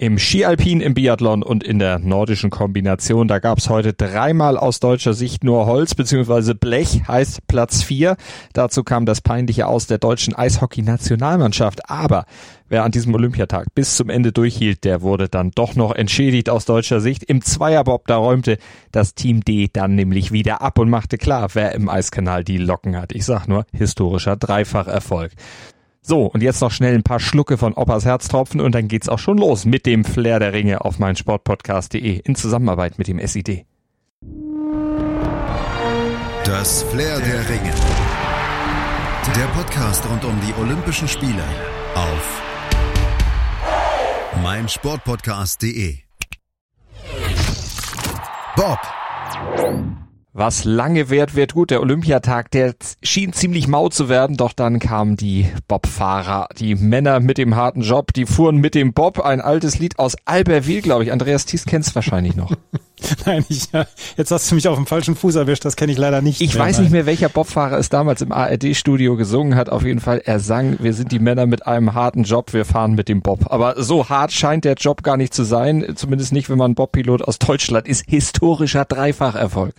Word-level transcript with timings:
Im 0.00 0.18
Skialpin, 0.18 0.80
im 0.80 0.94
Biathlon 0.94 1.42
und 1.42 1.62
in 1.62 1.78
der 1.78 1.98
nordischen 1.98 2.48
Kombination, 2.48 3.28
da 3.28 3.38
gab 3.38 3.58
es 3.58 3.68
heute 3.68 3.92
dreimal 3.92 4.56
aus 4.56 4.80
deutscher 4.80 5.12
Sicht 5.12 5.44
nur 5.44 5.66
Holz 5.66 5.94
bzw. 5.94 6.54
Blech, 6.54 7.02
heißt 7.06 7.46
Platz 7.46 7.82
4. 7.82 8.16
Dazu 8.54 8.82
kam 8.82 9.04
das 9.04 9.20
peinliche 9.20 9.66
Aus 9.66 9.88
der 9.88 9.98
deutschen 9.98 10.34
Eishockey-Nationalmannschaft. 10.34 11.90
Aber 11.90 12.24
wer 12.70 12.84
an 12.84 12.92
diesem 12.92 13.14
Olympiatag 13.14 13.74
bis 13.74 13.96
zum 13.98 14.08
Ende 14.08 14.32
durchhielt, 14.32 14.84
der 14.84 15.02
wurde 15.02 15.28
dann 15.28 15.50
doch 15.50 15.74
noch 15.76 15.94
entschädigt 15.94 16.48
aus 16.48 16.64
deutscher 16.64 17.02
Sicht. 17.02 17.22
Im 17.24 17.42
Zweierbob, 17.42 18.06
da 18.06 18.16
räumte 18.16 18.56
das 18.92 19.14
Team 19.14 19.44
D 19.44 19.68
dann 19.70 19.96
nämlich 19.96 20.32
wieder 20.32 20.62
ab 20.62 20.78
und 20.78 20.88
machte 20.88 21.18
klar, 21.18 21.48
wer 21.52 21.74
im 21.74 21.90
Eiskanal 21.90 22.42
die 22.42 22.56
Locken 22.56 22.96
hat. 22.96 23.12
Ich 23.12 23.26
sag 23.26 23.48
nur, 23.48 23.66
historischer 23.74 24.36
Dreifacherfolg. 24.36 25.32
So, 26.02 26.26
und 26.26 26.42
jetzt 26.42 26.60
noch 26.60 26.70
schnell 26.70 26.94
ein 26.94 27.02
paar 27.02 27.20
Schlucke 27.20 27.58
von 27.58 27.74
Oppas 27.74 28.04
Herztropfen 28.04 28.60
und 28.60 28.74
dann 28.74 28.88
geht's 28.88 29.08
auch 29.08 29.18
schon 29.18 29.38
los 29.38 29.64
mit 29.64 29.86
dem 29.86 30.04
Flair 30.04 30.38
der 30.38 30.52
Ringe 30.52 30.84
auf 30.84 30.96
Sportpodcast.de 31.14 32.18
in 32.18 32.34
Zusammenarbeit 32.34 32.98
mit 32.98 33.08
dem 33.08 33.18
SID. 33.24 33.66
Das 36.44 36.82
Flair 36.84 37.20
der 37.20 37.48
Ringe. 37.48 37.72
Der 39.36 39.46
Podcast 39.54 40.08
rund 40.08 40.24
um 40.24 40.36
die 40.40 40.60
Olympischen 40.60 41.06
Spiele 41.06 41.44
auf 41.94 42.42
Sportpodcast.de. 44.68 45.98
Bob. 48.56 48.78
Was 50.32 50.62
lange 50.62 51.10
währt, 51.10 51.34
wird 51.34 51.54
gut. 51.54 51.72
Der 51.72 51.80
Olympiatag, 51.80 52.52
der 52.52 52.74
schien 53.02 53.32
ziemlich 53.32 53.66
mau 53.66 53.88
zu 53.88 54.08
werden, 54.08 54.36
doch 54.36 54.52
dann 54.52 54.78
kamen 54.78 55.16
die 55.16 55.48
Bobfahrer, 55.66 56.48
die 56.56 56.76
Männer 56.76 57.18
mit 57.18 57.36
dem 57.36 57.56
harten 57.56 57.80
Job, 57.80 58.12
die 58.12 58.26
fuhren 58.26 58.58
mit 58.58 58.76
dem 58.76 58.92
Bob, 58.92 59.18
ein 59.18 59.40
altes 59.40 59.80
Lied 59.80 59.98
aus 59.98 60.14
Albertville, 60.26 60.82
glaube 60.82 61.02
ich. 61.02 61.10
Andreas 61.10 61.46
Thies 61.46 61.64
kennst 61.64 61.96
wahrscheinlich 61.96 62.36
noch. 62.36 62.52
Nein, 63.26 63.44
ich, 63.48 63.70
jetzt 64.16 64.30
hast 64.30 64.48
du 64.48 64.54
mich 64.54 64.68
auf 64.68 64.76
dem 64.76 64.86
falschen 64.86 65.16
Fuß 65.16 65.34
erwischt, 65.34 65.64
das 65.64 65.74
kenne 65.74 65.90
ich 65.90 65.98
leider 65.98 66.22
nicht. 66.22 66.40
Ich 66.40 66.54
mehr, 66.54 66.62
weiß 66.62 66.78
nicht 66.78 66.92
mehr, 66.92 67.06
welcher 67.06 67.28
Bobfahrer 67.28 67.76
es 67.76 67.88
damals 67.88 68.22
im 68.22 68.30
ARD-Studio 68.30 69.16
gesungen 69.16 69.56
hat. 69.56 69.68
Auf 69.68 69.82
jeden 69.82 70.00
Fall, 70.00 70.22
er 70.24 70.38
sang, 70.38 70.76
wir 70.78 70.92
sind 70.92 71.10
die 71.10 71.18
Männer 71.18 71.46
mit 71.46 71.66
einem 71.66 71.94
harten 71.94 72.22
Job, 72.22 72.52
wir 72.52 72.64
fahren 72.64 72.94
mit 72.94 73.08
dem 73.08 73.20
Bob. 73.20 73.50
Aber 73.50 73.82
so 73.82 74.08
hart 74.08 74.30
scheint 74.30 74.64
der 74.64 74.74
Job 74.74 75.02
gar 75.02 75.16
nicht 75.16 75.34
zu 75.34 75.42
sein, 75.42 75.94
zumindest 75.96 76.32
nicht, 76.32 76.48
wenn 76.50 76.58
man 76.58 76.76
Bobpilot 76.76 77.22
aus 77.22 77.40
Deutschland 77.40 77.88
ist. 77.88 78.04
Historischer 78.06 78.84
Dreifacherfolg. 78.84 79.74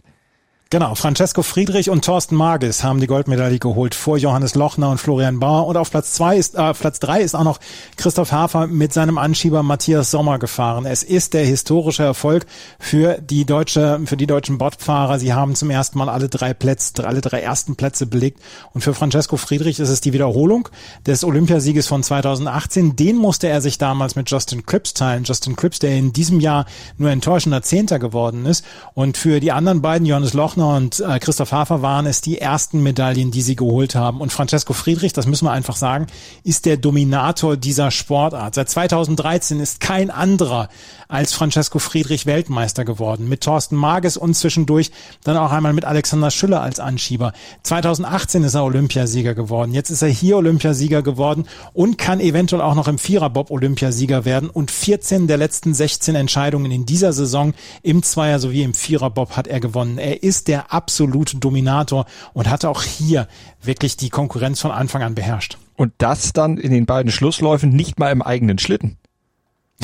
Genau, 0.73 0.95
Francesco 0.95 1.43
Friedrich 1.43 1.89
und 1.89 2.05
Thorsten 2.05 2.33
Magis 2.37 2.81
haben 2.81 3.01
die 3.01 3.07
Goldmedaille 3.07 3.59
geholt 3.59 3.93
vor 3.93 4.17
Johannes 4.17 4.55
Lochner 4.55 4.89
und 4.89 4.99
Florian 4.99 5.37
Bauer 5.37 5.67
und 5.67 5.75
auf 5.75 5.91
Platz 5.91 6.13
zwei 6.13 6.37
ist 6.37 6.55
äh, 6.55 6.73
Platz 6.73 7.01
drei 7.01 7.19
ist 7.19 7.35
auch 7.35 7.43
noch 7.43 7.59
Christoph 7.97 8.31
Hafer 8.31 8.67
mit 8.67 8.93
seinem 8.93 9.17
Anschieber 9.17 9.63
Matthias 9.63 10.11
Sommer 10.11 10.39
gefahren. 10.39 10.85
Es 10.85 11.03
ist 11.03 11.33
der 11.33 11.43
historische 11.43 12.03
Erfolg 12.03 12.45
für 12.79 13.17
die 13.19 13.43
deutsche 13.43 13.99
für 14.05 14.15
die 14.15 14.27
deutschen 14.27 14.57
Botfahrer. 14.59 15.19
Sie 15.19 15.33
haben 15.33 15.55
zum 15.55 15.71
ersten 15.71 15.97
Mal 15.97 16.07
alle 16.07 16.29
drei 16.29 16.53
Plätze 16.53 17.05
alle 17.05 17.19
drei 17.19 17.41
ersten 17.41 17.75
Plätze 17.75 18.05
belegt 18.05 18.39
und 18.71 18.79
für 18.79 18.93
Francesco 18.93 19.35
Friedrich 19.35 19.77
ist 19.77 19.89
es 19.89 19.99
die 19.99 20.13
Wiederholung 20.13 20.69
des 21.05 21.25
Olympiasieges 21.25 21.87
von 21.87 22.01
2018. 22.01 22.95
Den 22.95 23.17
musste 23.17 23.49
er 23.49 23.59
sich 23.59 23.77
damals 23.77 24.15
mit 24.15 24.31
Justin 24.31 24.65
Cripps 24.65 24.93
teilen. 24.93 25.25
Justin 25.25 25.57
Cripps, 25.57 25.79
der 25.79 25.97
in 25.97 26.13
diesem 26.13 26.39
Jahr 26.39 26.65
nur 26.97 27.09
enttäuschender 27.09 27.61
Zehnter 27.61 27.99
geworden 27.99 28.45
ist 28.45 28.63
und 28.93 29.17
für 29.17 29.41
die 29.41 29.51
anderen 29.51 29.81
beiden 29.81 30.07
Johannes 30.07 30.31
Lochner 30.31 30.60
Lochner 30.61 30.75
und 30.75 30.99
äh, 30.99 31.19
Christoph 31.19 31.51
Hafer 31.51 31.81
waren 31.81 32.05
es 32.05 32.21
die 32.21 32.39
ersten 32.39 32.81
Medaillen, 32.83 33.31
die 33.31 33.41
sie 33.41 33.55
geholt 33.55 33.95
haben. 33.95 34.21
Und 34.21 34.31
Francesco 34.31 34.73
Friedrich, 34.73 35.13
das 35.13 35.25
müssen 35.25 35.45
wir 35.45 35.51
einfach 35.51 35.75
sagen, 35.75 36.07
ist 36.43 36.65
der 36.65 36.77
Dominator 36.77 37.57
dieser 37.57 37.91
Sportart. 37.91 38.55
Seit 38.55 38.69
2013 38.69 39.59
ist 39.59 39.79
kein 39.79 40.09
anderer 40.09 40.69
als 41.11 41.33
Francesco 41.33 41.77
Friedrich 41.77 42.25
Weltmeister 42.25 42.85
geworden. 42.85 43.27
Mit 43.27 43.41
Thorsten 43.41 43.75
Mages 43.75 44.15
und 44.15 44.33
zwischendurch 44.33 44.91
dann 45.23 45.35
auch 45.35 45.51
einmal 45.51 45.73
mit 45.73 45.83
Alexander 45.83 46.31
Schüller 46.31 46.61
als 46.61 46.79
Anschieber. 46.79 47.33
2018 47.63 48.43
ist 48.43 48.53
er 48.53 48.63
Olympiasieger 48.63 49.35
geworden. 49.35 49.73
Jetzt 49.73 49.89
ist 49.89 50.01
er 50.01 50.07
hier 50.07 50.37
Olympiasieger 50.37 51.01
geworden 51.01 51.45
und 51.73 51.97
kann 51.97 52.21
eventuell 52.21 52.61
auch 52.61 52.75
noch 52.75 52.87
im 52.87 52.97
Viererbob 52.97 53.51
Olympiasieger 53.51 54.23
werden. 54.23 54.49
Und 54.49 54.71
14 54.71 55.27
der 55.27 55.37
letzten 55.37 55.73
16 55.73 56.15
Entscheidungen 56.15 56.71
in 56.71 56.85
dieser 56.85 57.11
Saison 57.11 57.53
im 57.83 58.03
Zweier 58.03 58.39
sowie 58.39 58.63
im 58.63 58.73
Viererbob 58.73 59.35
hat 59.35 59.47
er 59.47 59.59
gewonnen. 59.59 59.97
Er 59.97 60.23
ist 60.23 60.47
der 60.47 60.73
absolute 60.73 61.37
Dominator 61.37 62.05
und 62.33 62.49
hatte 62.49 62.69
auch 62.69 62.83
hier 62.83 63.27
wirklich 63.61 63.97
die 63.97 64.09
Konkurrenz 64.09 64.61
von 64.61 64.71
Anfang 64.71 65.03
an 65.03 65.15
beherrscht. 65.15 65.57
Und 65.75 65.91
das 65.97 66.31
dann 66.31 66.57
in 66.57 66.71
den 66.71 66.85
beiden 66.85 67.11
Schlussläufen 67.11 67.71
nicht 67.71 67.99
mal 67.99 68.11
im 68.11 68.21
eigenen 68.21 68.59
Schlitten. 68.59 68.97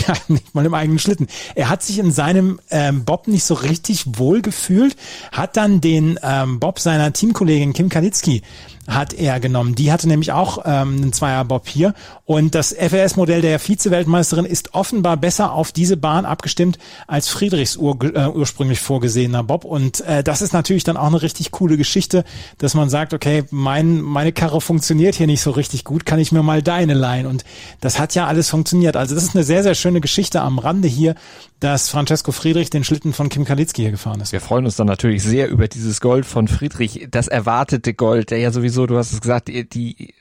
Ja, 0.05 0.13
nicht 0.27 0.53
mal 0.53 0.65
im 0.65 0.73
eigenen 0.73 0.99
Schlitten. 0.99 1.27
Er 1.55 1.69
hat 1.69 1.83
sich 1.83 1.99
in 1.99 2.11
seinem 2.11 2.59
ähm, 2.69 3.05
Bob 3.05 3.27
nicht 3.27 3.43
so 3.43 3.53
richtig 3.53 4.05
wohl 4.17 4.41
gefühlt, 4.41 4.95
hat 5.31 5.57
dann 5.57 5.81
den 5.81 6.19
ähm, 6.21 6.59
Bob 6.59 6.79
seiner 6.79 7.13
Teamkollegin 7.13 7.73
Kim 7.73 7.89
Kalitzki 7.89 8.41
hat 8.87 9.13
er 9.13 9.39
genommen. 9.39 9.75
Die 9.75 9.91
hatte 9.91 10.07
nämlich 10.07 10.31
auch 10.31 10.59
ähm, 10.65 10.95
einen 10.95 11.13
Zweierbob 11.13 11.67
hier. 11.67 11.93
Und 12.25 12.55
das 12.55 12.73
FRS-Modell 12.73 13.41
der 13.41 13.59
Vize-Weltmeisterin 13.59 14.45
ist 14.45 14.73
offenbar 14.73 15.17
besser 15.17 15.51
auf 15.51 15.71
diese 15.71 15.97
Bahn 15.97 16.25
abgestimmt 16.25 16.79
als 17.05 17.27
Friedrichs 17.27 17.77
ur 17.77 17.97
äh, 18.01 18.27
ursprünglich 18.27 18.79
vorgesehener 18.79 19.43
Bob. 19.43 19.65
Und 19.65 20.01
äh, 20.01 20.23
das 20.23 20.41
ist 20.41 20.53
natürlich 20.53 20.83
dann 20.83 20.97
auch 20.97 21.07
eine 21.07 21.21
richtig 21.21 21.51
coole 21.51 21.77
Geschichte, 21.77 22.23
dass 22.57 22.73
man 22.73 22.89
sagt, 22.89 23.13
okay, 23.13 23.43
mein, 23.51 24.01
meine 24.01 24.31
Karre 24.31 24.61
funktioniert 24.61 25.15
hier 25.15 25.27
nicht 25.27 25.41
so 25.41 25.51
richtig 25.51 25.83
gut, 25.83 26.05
kann 26.05 26.19
ich 26.19 26.31
mir 26.31 26.43
mal 26.43 26.61
deine 26.61 26.93
leihen. 26.93 27.25
Und 27.25 27.43
das 27.81 27.99
hat 27.99 28.15
ja 28.15 28.27
alles 28.27 28.49
funktioniert. 28.49 28.95
Also 28.95 29.15
das 29.15 29.23
ist 29.23 29.35
eine 29.35 29.43
sehr, 29.43 29.63
sehr 29.63 29.75
schöne 29.75 30.01
Geschichte 30.01 30.41
am 30.41 30.59
Rande 30.59 30.87
hier, 30.87 31.15
dass 31.59 31.89
Francesco 31.89 32.31
Friedrich 32.31 32.69
den 32.69 32.83
Schlitten 32.83 33.13
von 33.13 33.29
Kim 33.29 33.43
Kalitzki 33.43 33.81
hier 33.81 33.91
gefahren 33.91 34.21
ist. 34.21 34.31
Wir 34.31 34.41
freuen 34.41 34.65
uns 34.65 34.75
dann 34.75 34.87
natürlich 34.87 35.23
sehr 35.23 35.49
über 35.49 35.67
dieses 35.67 36.01
Gold 36.01 36.25
von 36.25 36.47
Friedrich, 36.47 37.07
das 37.09 37.27
erwartete 37.27 37.93
Gold, 37.93 38.29
der 38.29 38.37
ja 38.37 38.51
sowieso, 38.51 38.76
du 38.85 38.97
hast 38.97 39.13
es 39.13 39.21
gesagt, 39.21 39.47
die, 39.47 39.67
die 39.67 40.13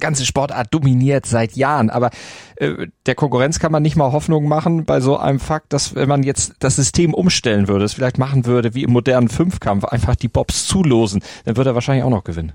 ganze 0.00 0.26
Sportart 0.26 0.72
dominiert 0.72 1.26
seit 1.26 1.56
Jahren. 1.56 1.90
Aber 1.90 2.10
äh, 2.56 2.88
der 3.06 3.14
Konkurrenz 3.14 3.58
kann 3.58 3.72
man 3.72 3.82
nicht 3.82 3.96
mal 3.96 4.12
Hoffnung 4.12 4.46
machen 4.46 4.84
bei 4.84 5.00
so 5.00 5.16
einem 5.16 5.40
Fakt, 5.40 5.72
dass 5.72 5.94
wenn 5.94 6.08
man 6.08 6.22
jetzt 6.22 6.54
das 6.58 6.76
System 6.76 7.14
umstellen 7.14 7.68
würde, 7.68 7.84
es 7.84 7.94
vielleicht 7.94 8.18
machen 8.18 8.46
würde 8.46 8.74
wie 8.74 8.82
im 8.82 8.92
modernen 8.92 9.28
Fünfkampf, 9.28 9.84
einfach 9.84 10.16
die 10.16 10.28
Bobs 10.28 10.66
zulosen, 10.66 11.22
dann 11.44 11.56
würde 11.56 11.70
er 11.70 11.74
wahrscheinlich 11.74 12.04
auch 12.04 12.10
noch 12.10 12.24
gewinnen. 12.24 12.52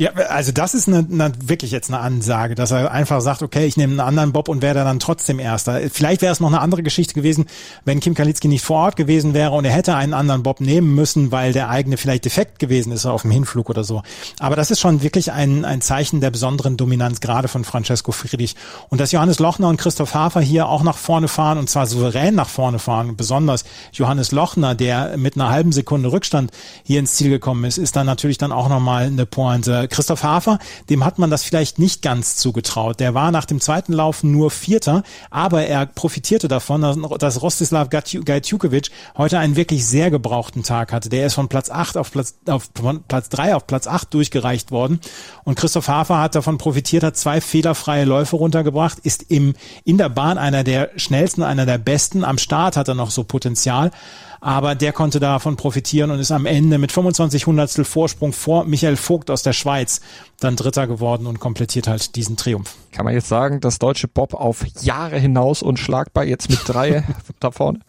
Ja, 0.00 0.12
also 0.12 0.52
das 0.52 0.74
ist 0.74 0.86
eine, 0.86 0.98
eine, 0.98 1.32
wirklich 1.42 1.72
jetzt 1.72 1.90
eine 1.90 1.98
Ansage, 1.98 2.54
dass 2.54 2.70
er 2.70 2.92
einfach 2.92 3.20
sagt, 3.20 3.42
okay, 3.42 3.66
ich 3.66 3.76
nehme 3.76 3.94
einen 3.94 4.00
anderen 4.00 4.30
Bob 4.30 4.48
und 4.48 4.62
werde 4.62 4.84
dann 4.84 5.00
trotzdem 5.00 5.40
Erster. 5.40 5.80
Vielleicht 5.90 6.22
wäre 6.22 6.32
es 6.32 6.38
noch 6.38 6.46
eine 6.46 6.60
andere 6.60 6.84
Geschichte 6.84 7.14
gewesen, 7.14 7.46
wenn 7.84 7.98
Kim 7.98 8.14
Kalitzki 8.14 8.46
nicht 8.46 8.62
vor 8.62 8.76
Ort 8.76 8.94
gewesen 8.94 9.34
wäre 9.34 9.50
und 9.50 9.64
er 9.64 9.72
hätte 9.72 9.96
einen 9.96 10.14
anderen 10.14 10.44
Bob 10.44 10.60
nehmen 10.60 10.94
müssen, 10.94 11.32
weil 11.32 11.52
der 11.52 11.68
eigene 11.68 11.96
vielleicht 11.96 12.26
defekt 12.26 12.60
gewesen 12.60 12.92
ist 12.92 13.06
auf 13.06 13.22
dem 13.22 13.32
Hinflug 13.32 13.70
oder 13.70 13.82
so. 13.82 14.04
Aber 14.38 14.54
das 14.54 14.70
ist 14.70 14.78
schon 14.78 15.02
wirklich 15.02 15.32
ein, 15.32 15.64
ein 15.64 15.80
Zeichen 15.80 16.20
der 16.20 16.30
besonderen 16.30 16.76
Dominanz, 16.76 17.18
gerade 17.18 17.48
von 17.48 17.64
Francesco 17.64 18.12
Friedrich. 18.12 18.54
Und 18.90 19.00
dass 19.00 19.10
Johannes 19.10 19.40
Lochner 19.40 19.68
und 19.68 19.78
Christoph 19.78 20.14
Hafer 20.14 20.40
hier 20.40 20.68
auch 20.68 20.84
nach 20.84 20.96
vorne 20.96 21.26
fahren 21.26 21.58
und 21.58 21.68
zwar 21.68 21.86
souverän 21.86 22.36
nach 22.36 22.48
vorne 22.48 22.78
fahren, 22.78 23.16
besonders 23.16 23.64
Johannes 23.92 24.30
Lochner, 24.30 24.76
der 24.76 25.16
mit 25.16 25.34
einer 25.34 25.50
halben 25.50 25.72
Sekunde 25.72 26.12
Rückstand 26.12 26.52
hier 26.84 27.00
ins 27.00 27.14
Ziel 27.14 27.30
gekommen 27.30 27.64
ist, 27.64 27.78
ist 27.78 27.96
dann 27.96 28.06
natürlich 28.06 28.38
dann 28.38 28.52
auch 28.52 28.68
nochmal 28.68 29.06
eine 29.06 29.26
Pointe 29.26 29.87
Christoph 29.88 30.22
Hafer, 30.22 30.58
dem 30.88 31.04
hat 31.04 31.18
man 31.18 31.30
das 31.30 31.44
vielleicht 31.44 31.78
nicht 31.78 32.02
ganz 32.02 32.36
zugetraut. 32.36 33.00
Der 33.00 33.14
war 33.14 33.30
nach 33.30 33.44
dem 33.44 33.60
zweiten 33.60 33.92
Lauf 33.92 34.22
nur 34.22 34.50
Vierter, 34.50 35.02
aber 35.30 35.66
er 35.66 35.86
profitierte 35.86 36.48
davon, 36.48 37.08
dass 37.18 37.42
Rostislav 37.42 37.88
Gajtjukovic 37.90 38.90
heute 39.16 39.38
einen 39.38 39.56
wirklich 39.56 39.86
sehr 39.86 40.10
gebrauchten 40.10 40.62
Tag 40.62 40.92
hatte. 40.92 41.08
Der 41.08 41.26
ist 41.26 41.34
von 41.34 41.48
Platz 41.48 41.70
8 41.70 41.96
auf 41.96 42.10
Platz, 42.10 42.34
auf 42.46 42.68
von 42.74 43.02
Platz 43.04 43.28
3 43.28 43.54
auf 43.54 43.66
Platz 43.66 43.86
8 43.86 44.12
durchgereicht 44.12 44.70
worden. 44.70 45.00
Und 45.44 45.56
Christoph 45.56 45.88
Hafer 45.88 46.18
hat 46.20 46.34
davon 46.34 46.58
profitiert, 46.58 47.02
hat 47.02 47.16
zwei 47.16 47.40
fehlerfreie 47.40 48.04
Läufe 48.04 48.36
runtergebracht, 48.36 48.98
ist 49.00 49.24
im, 49.30 49.54
in 49.84 49.98
der 49.98 50.08
Bahn 50.08 50.38
einer 50.38 50.64
der 50.64 50.90
schnellsten, 50.96 51.42
einer 51.42 51.66
der 51.66 51.78
besten. 51.78 52.24
Am 52.24 52.38
Start 52.38 52.76
hat 52.76 52.88
er 52.88 52.94
noch 52.94 53.10
so 53.10 53.24
Potenzial 53.24 53.90
aber 54.40 54.74
der 54.74 54.92
konnte 54.92 55.20
davon 55.20 55.56
profitieren 55.56 56.10
und 56.10 56.20
ist 56.20 56.30
am 56.30 56.46
Ende 56.46 56.78
mit 56.78 56.92
25 56.92 57.46
Hundertstel 57.46 57.84
Vorsprung 57.84 58.32
vor 58.32 58.64
Michael 58.64 58.96
Vogt 58.96 59.30
aus 59.30 59.42
der 59.42 59.52
Schweiz 59.52 60.00
dann 60.40 60.56
Dritter 60.56 60.86
geworden 60.86 61.26
und 61.26 61.40
komplettiert 61.40 61.88
halt 61.88 62.16
diesen 62.16 62.36
Triumph. 62.36 62.76
Kann 62.92 63.04
man 63.04 63.14
jetzt 63.14 63.28
sagen, 63.28 63.60
dass 63.60 63.78
deutsche 63.78 64.08
Bob 64.08 64.34
auf 64.34 64.64
Jahre 64.82 65.18
hinaus 65.18 65.62
unschlagbar 65.62 66.24
jetzt 66.24 66.50
mit 66.50 66.60
drei 66.66 67.04
da 67.40 67.50
vorne? 67.50 67.80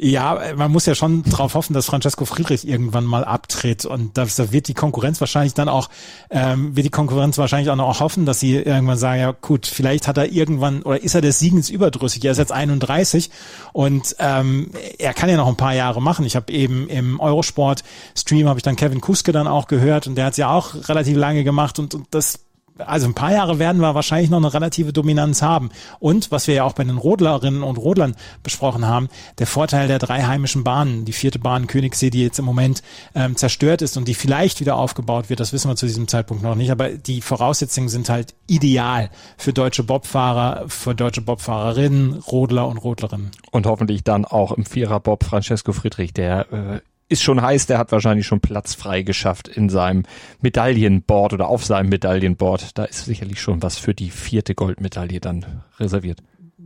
Ja, 0.00 0.38
man 0.54 0.70
muss 0.70 0.86
ja 0.86 0.94
schon 0.94 1.24
darauf 1.24 1.54
hoffen, 1.54 1.72
dass 1.74 1.86
Francesco 1.86 2.24
Friedrich 2.24 2.68
irgendwann 2.68 3.04
mal 3.04 3.24
abtritt 3.24 3.84
und 3.84 4.16
da 4.16 4.26
wird 4.52 4.68
die 4.68 4.74
Konkurrenz 4.74 5.18
wahrscheinlich 5.18 5.54
dann 5.54 5.68
auch, 5.68 5.88
ähm, 6.30 6.76
wird 6.76 6.86
die 6.86 6.90
Konkurrenz 6.90 7.36
wahrscheinlich 7.36 7.68
auch 7.68 7.74
noch 7.74 7.98
hoffen, 7.98 8.24
dass 8.24 8.38
sie 8.38 8.54
irgendwann 8.54 8.96
sagen, 8.96 9.20
ja 9.20 9.32
gut, 9.32 9.66
vielleicht 9.66 10.06
hat 10.06 10.16
er 10.16 10.30
irgendwann 10.30 10.82
oder 10.82 11.02
ist 11.02 11.16
er 11.16 11.20
des 11.20 11.40
Siegens 11.40 11.68
überdrüssig. 11.68 12.24
Er 12.24 12.30
ist 12.30 12.38
jetzt 12.38 12.52
31 12.52 13.28
und 13.72 14.14
ähm, 14.20 14.70
er 15.00 15.14
kann 15.14 15.30
ja 15.30 15.36
noch 15.36 15.48
ein 15.48 15.56
paar 15.56 15.74
Jahre 15.74 16.00
machen. 16.00 16.24
Ich 16.24 16.36
habe 16.36 16.52
eben 16.52 16.88
im 16.88 17.18
Eurosport-Stream 17.18 18.48
habe 18.48 18.60
ich 18.60 18.62
dann 18.62 18.76
Kevin 18.76 19.00
Kuske 19.00 19.32
dann 19.32 19.48
auch 19.48 19.66
gehört 19.66 20.06
und 20.06 20.14
der 20.14 20.26
hat 20.26 20.36
ja 20.36 20.52
auch 20.52 20.76
relativ 20.88 21.16
lange 21.16 21.42
gemacht 21.42 21.80
und, 21.80 21.96
und 21.96 22.06
das 22.12 22.38
also 22.78 23.06
ein 23.06 23.14
paar 23.14 23.32
Jahre 23.32 23.58
werden 23.58 23.80
wir 23.80 23.94
wahrscheinlich 23.94 24.30
noch 24.30 24.38
eine 24.38 24.52
relative 24.52 24.92
Dominanz 24.92 25.42
haben. 25.42 25.70
Und 25.98 26.30
was 26.30 26.46
wir 26.46 26.54
ja 26.54 26.64
auch 26.64 26.72
bei 26.72 26.84
den 26.84 26.96
Rodlerinnen 26.96 27.62
und 27.62 27.76
Rodlern 27.76 28.14
besprochen 28.42 28.86
haben, 28.86 29.08
der 29.38 29.46
Vorteil 29.46 29.88
der 29.88 29.98
drei 29.98 30.22
heimischen 30.22 30.64
Bahnen, 30.64 31.04
die 31.04 31.12
vierte 31.12 31.38
Bahn 31.38 31.66
Königssee, 31.66 32.10
die 32.10 32.22
jetzt 32.22 32.38
im 32.38 32.44
Moment 32.44 32.82
ähm, 33.14 33.36
zerstört 33.36 33.82
ist 33.82 33.96
und 33.96 34.08
die 34.08 34.14
vielleicht 34.14 34.60
wieder 34.60 34.76
aufgebaut 34.76 35.28
wird, 35.30 35.40
das 35.40 35.52
wissen 35.52 35.70
wir 35.70 35.76
zu 35.76 35.86
diesem 35.86 36.08
Zeitpunkt 36.08 36.42
noch 36.42 36.54
nicht. 36.54 36.70
Aber 36.70 36.88
die 36.90 37.20
Voraussetzungen 37.20 37.88
sind 37.88 38.08
halt 38.08 38.34
ideal 38.46 39.10
für 39.36 39.52
deutsche 39.52 39.82
Bobfahrer, 39.82 40.64
für 40.68 40.94
deutsche 40.94 41.22
Bobfahrerinnen, 41.22 42.14
Rodler 42.14 42.68
und 42.68 42.78
Rodlerinnen. 42.78 43.30
Und 43.50 43.66
hoffentlich 43.66 44.04
dann 44.04 44.24
auch 44.24 44.52
im 44.52 44.64
Vierer 44.64 45.00
Bob 45.00 45.24
Francesco 45.24 45.72
Friedrich, 45.72 46.12
der 46.12 46.52
äh, 46.52 46.80
ist 47.08 47.22
schon 47.22 47.40
heiß, 47.40 47.66
der 47.66 47.78
hat 47.78 47.92
wahrscheinlich 47.92 48.26
schon 48.26 48.40
Platz 48.40 48.74
frei 48.74 49.02
geschafft 49.02 49.48
in 49.48 49.68
seinem 49.68 50.04
Medaillenboard 50.40 51.32
oder 51.32 51.48
auf 51.48 51.64
seinem 51.64 51.88
Medaillenboard. 51.88 52.76
Da 52.76 52.84
ist 52.84 53.06
sicherlich 53.06 53.40
schon 53.40 53.62
was 53.62 53.78
für 53.78 53.94
die 53.94 54.10
vierte 54.10 54.54
Goldmedaille 54.54 55.20
dann 55.20 55.62
reserviert. 55.78 56.20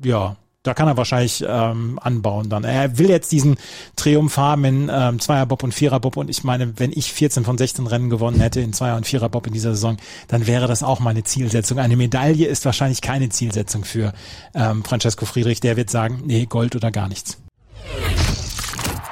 Ja, 0.04 0.36
da 0.62 0.74
kann 0.74 0.86
er 0.86 0.96
wahrscheinlich 0.96 1.44
ähm, 1.46 1.98
anbauen 2.00 2.48
dann. 2.48 2.62
Er 2.62 2.98
will 2.98 3.10
jetzt 3.10 3.32
diesen 3.32 3.56
Triumph 3.96 4.36
haben 4.36 4.64
in 4.64 4.90
ähm, 4.92 5.18
Zweierbob 5.18 5.62
und 5.64 5.74
Viererbob 5.74 6.16
und 6.16 6.30
ich 6.30 6.44
meine, 6.44 6.78
wenn 6.78 6.92
ich 6.92 7.12
14 7.12 7.44
von 7.44 7.58
16 7.58 7.86
Rennen 7.86 8.10
gewonnen 8.10 8.40
hätte 8.40 8.60
in 8.60 8.72
Zweier- 8.72 8.96
und 8.96 9.06
Viererbob 9.06 9.46
in 9.48 9.52
dieser 9.52 9.70
Saison, 9.70 9.96
dann 10.28 10.46
wäre 10.46 10.68
das 10.68 10.84
auch 10.84 11.00
meine 11.00 11.24
Zielsetzung. 11.24 11.78
Eine 11.78 11.96
Medaille 11.96 12.46
ist 12.46 12.64
wahrscheinlich 12.64 13.00
keine 13.00 13.28
Zielsetzung 13.28 13.84
für 13.84 14.12
ähm, 14.54 14.84
Francesco 14.84 15.24
Friedrich. 15.24 15.60
Der 15.60 15.76
wird 15.76 15.90
sagen, 15.90 16.22
nee, 16.26 16.46
Gold 16.46 16.76
oder 16.76 16.92
gar 16.92 17.08
nichts. 17.08 17.38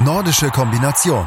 Nordische 0.02 0.48
Kombination. 0.48 1.26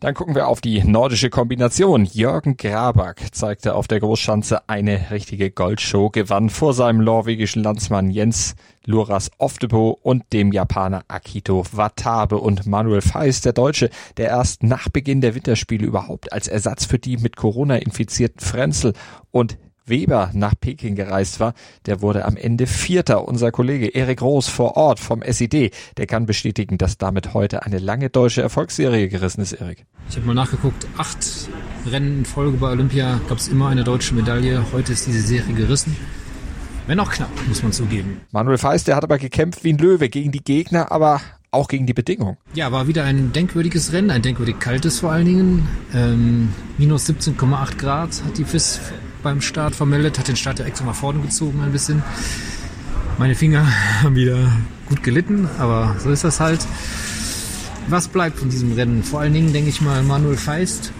Dann 0.00 0.12
gucken 0.12 0.34
wir 0.34 0.46
auf 0.46 0.60
die 0.60 0.84
nordische 0.84 1.30
Kombination. 1.30 2.04
Jürgen 2.04 2.58
Graback 2.58 3.28
zeigte 3.32 3.74
auf 3.74 3.88
der 3.88 3.98
Großschanze 4.00 4.68
eine 4.68 5.10
richtige 5.10 5.50
Goldshow, 5.50 6.10
gewann 6.10 6.50
vor 6.50 6.74
seinem 6.74 7.02
norwegischen 7.02 7.62
Landsmann 7.62 8.10
Jens 8.10 8.56
Luras 8.84 9.30
Oftebo 9.38 9.98
und 10.02 10.34
dem 10.34 10.52
Japaner 10.52 11.04
Akito 11.08 11.64
Watabe 11.72 12.36
und 12.36 12.66
Manuel 12.66 13.00
Feist, 13.00 13.46
der 13.46 13.54
Deutsche, 13.54 13.88
der 14.18 14.28
erst 14.28 14.62
nach 14.62 14.90
Beginn 14.90 15.22
der 15.22 15.34
Winterspiele 15.34 15.86
überhaupt 15.86 16.34
als 16.34 16.48
Ersatz 16.48 16.84
für 16.84 16.98
die 16.98 17.16
mit 17.16 17.36
Corona 17.36 17.76
infizierten 17.76 18.40
Frenzel 18.40 18.92
und 19.30 19.56
Weber 19.86 20.30
nach 20.34 20.54
Peking 20.58 20.94
gereist 20.94 21.40
war, 21.40 21.54
der 21.86 22.02
wurde 22.02 22.24
am 22.24 22.36
Ende 22.36 22.66
Vierter. 22.66 23.26
Unser 23.26 23.52
Kollege 23.52 23.88
Erik 23.88 24.22
Roos 24.22 24.48
vor 24.48 24.76
Ort 24.76 25.00
vom 25.00 25.22
SID, 25.22 25.72
der 25.96 26.06
kann 26.06 26.26
bestätigen, 26.26 26.78
dass 26.78 26.98
damit 26.98 27.34
heute 27.34 27.64
eine 27.64 27.78
lange 27.78 28.10
deutsche 28.10 28.42
Erfolgsserie 28.42 29.08
gerissen 29.08 29.40
ist, 29.40 29.52
Erik. 29.52 29.86
Ich 30.08 30.16
habe 30.16 30.26
mal 30.26 30.34
nachgeguckt, 30.34 30.86
acht 30.96 31.48
Rennen 31.86 32.18
in 32.18 32.24
Folge 32.24 32.56
bei 32.58 32.70
Olympia 32.70 33.20
gab 33.28 33.38
es 33.38 33.48
immer 33.48 33.68
eine 33.68 33.84
deutsche 33.84 34.14
Medaille. 34.14 34.64
Heute 34.72 34.92
ist 34.92 35.06
diese 35.06 35.22
Serie 35.22 35.54
gerissen. 35.54 35.96
Wenn 36.86 37.00
auch 37.00 37.10
knapp, 37.10 37.30
muss 37.48 37.62
man 37.62 37.72
zugeben. 37.72 38.20
Manuel 38.30 38.58
Feist, 38.58 38.86
der 38.86 38.96
hat 38.96 39.02
aber 39.02 39.18
gekämpft 39.18 39.64
wie 39.64 39.72
ein 39.72 39.78
Löwe 39.78 40.08
gegen 40.08 40.30
die 40.30 40.42
Gegner, 40.42 40.92
aber 40.92 41.20
auch 41.50 41.68
gegen 41.68 41.86
die 41.86 41.94
Bedingungen. 41.94 42.36
Ja, 42.54 42.70
war 42.70 42.86
wieder 42.86 43.04
ein 43.04 43.32
denkwürdiges 43.32 43.92
Rennen, 43.92 44.10
ein 44.10 44.22
denkwürdig 44.22 44.58
kaltes 44.60 45.00
vor 45.00 45.10
allen 45.10 45.24
Dingen. 45.24 45.68
Ähm, 45.94 46.52
minus 46.78 47.08
17,8 47.08 47.76
Grad 47.76 48.22
hat 48.24 48.38
die 48.38 48.44
FIS 48.44 48.80
beim 49.26 49.40
Start 49.40 49.74
vermeldet, 49.74 50.20
hat 50.20 50.28
den 50.28 50.36
Start 50.36 50.60
ja 50.60 50.66
extra 50.66 50.86
nach 50.86 50.94
vorne 50.94 51.18
gezogen 51.18 51.60
ein 51.60 51.72
bisschen. 51.72 52.00
Meine 53.18 53.34
Finger 53.34 53.66
haben 54.04 54.14
wieder 54.14 54.52
gut 54.88 55.02
gelitten, 55.02 55.48
aber 55.58 55.96
so 55.98 56.10
ist 56.10 56.22
das 56.22 56.38
halt. 56.38 56.64
Was 57.88 58.06
bleibt 58.06 58.38
von 58.38 58.50
diesem 58.50 58.74
Rennen? 58.74 59.02
Vor 59.02 59.18
allen 59.18 59.32
Dingen 59.32 59.52
denke 59.52 59.68
ich 59.68 59.80
mal 59.80 60.04
Manuel 60.04 60.36
Feist 60.36 60.92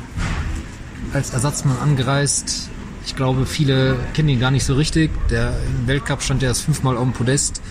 als 1.13 1.31
Ersatzmann 1.35 1.79
angereist. 1.79 2.69
Ich 3.07 3.15
glaube, 3.15 3.47
viele 3.47 3.97
kennen 4.13 4.29
ihn 4.29 4.41
gar 4.41 4.51
nicht 4.51 4.65
so 4.65 4.75
richtig. 4.75 5.13
Der 5.31 5.51
im 5.51 5.87
Weltcup 5.87 6.21
stand 6.21 6.43
er 6.43 6.49
erst 6.49 6.63
fünfmal 6.63 6.97
auf 6.97 7.05
dem 7.05 7.13
Podest. 7.13 7.63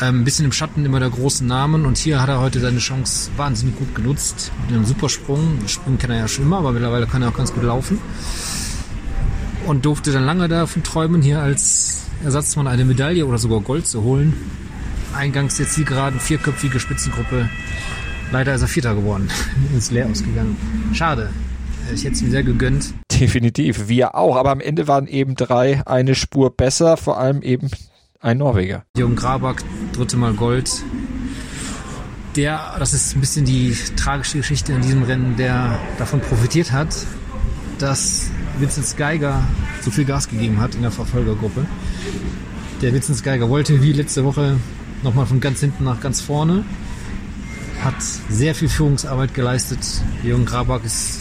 Ähm, 0.00 0.20
ein 0.20 0.24
bisschen 0.24 0.44
im 0.44 0.52
Schatten 0.52 0.84
immer 0.84 1.00
der 1.00 1.10
großen 1.10 1.44
Namen 1.44 1.84
und 1.84 1.98
hier 1.98 2.22
hat 2.22 2.28
er 2.28 2.38
heute 2.38 2.60
seine 2.60 2.78
Chance 2.78 3.32
wahnsinnig 3.36 3.76
gut 3.76 3.92
genutzt. 3.96 4.52
Mit 4.66 4.76
einem 4.76 4.84
Supersprung. 4.84 5.58
Springen 5.66 5.98
kann 5.98 6.12
er 6.12 6.18
ja 6.18 6.28
schon 6.28 6.44
immer, 6.44 6.58
aber 6.58 6.70
mittlerweile 6.70 7.08
kann 7.08 7.22
er 7.22 7.30
auch 7.30 7.36
ganz 7.36 7.52
gut 7.52 7.64
laufen 7.64 7.98
und 9.68 9.84
durfte 9.84 10.12
dann 10.12 10.24
lange 10.24 10.48
davon 10.48 10.82
träumen, 10.82 11.20
hier 11.20 11.40
als 11.40 12.06
Ersatzmann 12.24 12.66
eine 12.66 12.86
Medaille 12.86 13.26
oder 13.26 13.36
sogar 13.36 13.60
Gold 13.60 13.86
zu 13.86 14.02
holen. 14.02 14.32
Eingangs 15.14 15.58
jetzt 15.58 15.76
die 15.76 15.84
gerade 15.84 16.18
vierköpfige 16.18 16.80
Spitzengruppe. 16.80 17.50
Leider 18.32 18.54
ist 18.54 18.62
er 18.62 18.68
Vierter 18.68 18.94
geworden. 18.94 19.28
Ist 19.76 19.90
leer 19.90 20.06
ausgegangen. 20.06 20.56
Schade. 20.92 21.30
Ich 21.94 22.04
hätte 22.04 22.14
es 22.14 22.22
ihm 22.22 22.30
sehr 22.30 22.42
gegönnt. 22.42 22.92
Definitiv, 23.10 23.88
wir 23.88 24.14
auch. 24.14 24.36
Aber 24.36 24.50
am 24.50 24.60
Ende 24.60 24.86
waren 24.86 25.06
eben 25.06 25.34
drei 25.34 25.86
eine 25.86 26.14
Spur 26.14 26.54
besser, 26.54 26.98
vor 26.98 27.18
allem 27.18 27.40
eben 27.40 27.70
ein 28.20 28.38
Norweger. 28.38 28.84
Jürgen 28.96 29.16
Graback, 29.16 29.62
dritte 29.92 30.18
Mal 30.18 30.34
Gold. 30.34 30.70
Der, 32.36 32.74
das 32.78 32.92
ist 32.92 33.16
ein 33.16 33.20
bisschen 33.20 33.46
die 33.46 33.74
tragische 33.96 34.38
Geschichte 34.38 34.72
in 34.72 34.82
diesem 34.82 35.02
Rennen, 35.02 35.36
der 35.36 35.78
davon 35.98 36.20
profitiert 36.20 36.72
hat, 36.72 36.94
dass 37.78 38.30
Vincent 38.58 38.96
Geiger 38.96 39.42
so 39.82 39.90
viel 39.90 40.04
Gas 40.04 40.28
gegeben 40.28 40.60
hat 40.60 40.74
in 40.74 40.82
der 40.82 40.90
Verfolgergruppe. 40.90 41.66
Der 42.82 42.92
Vincent 42.92 43.22
Geiger 43.22 43.48
wollte 43.48 43.82
wie 43.82 43.92
letzte 43.92 44.24
Woche 44.24 44.56
nochmal 45.02 45.26
von 45.26 45.40
ganz 45.40 45.60
hinten 45.60 45.84
nach 45.84 46.00
ganz 46.00 46.20
vorne, 46.20 46.64
hat 47.84 48.02
sehr 48.28 48.54
viel 48.54 48.68
Führungsarbeit 48.68 49.34
geleistet. 49.34 49.78
Jürgen 50.24 50.44
Grabach 50.44 50.82
ist 50.84 51.20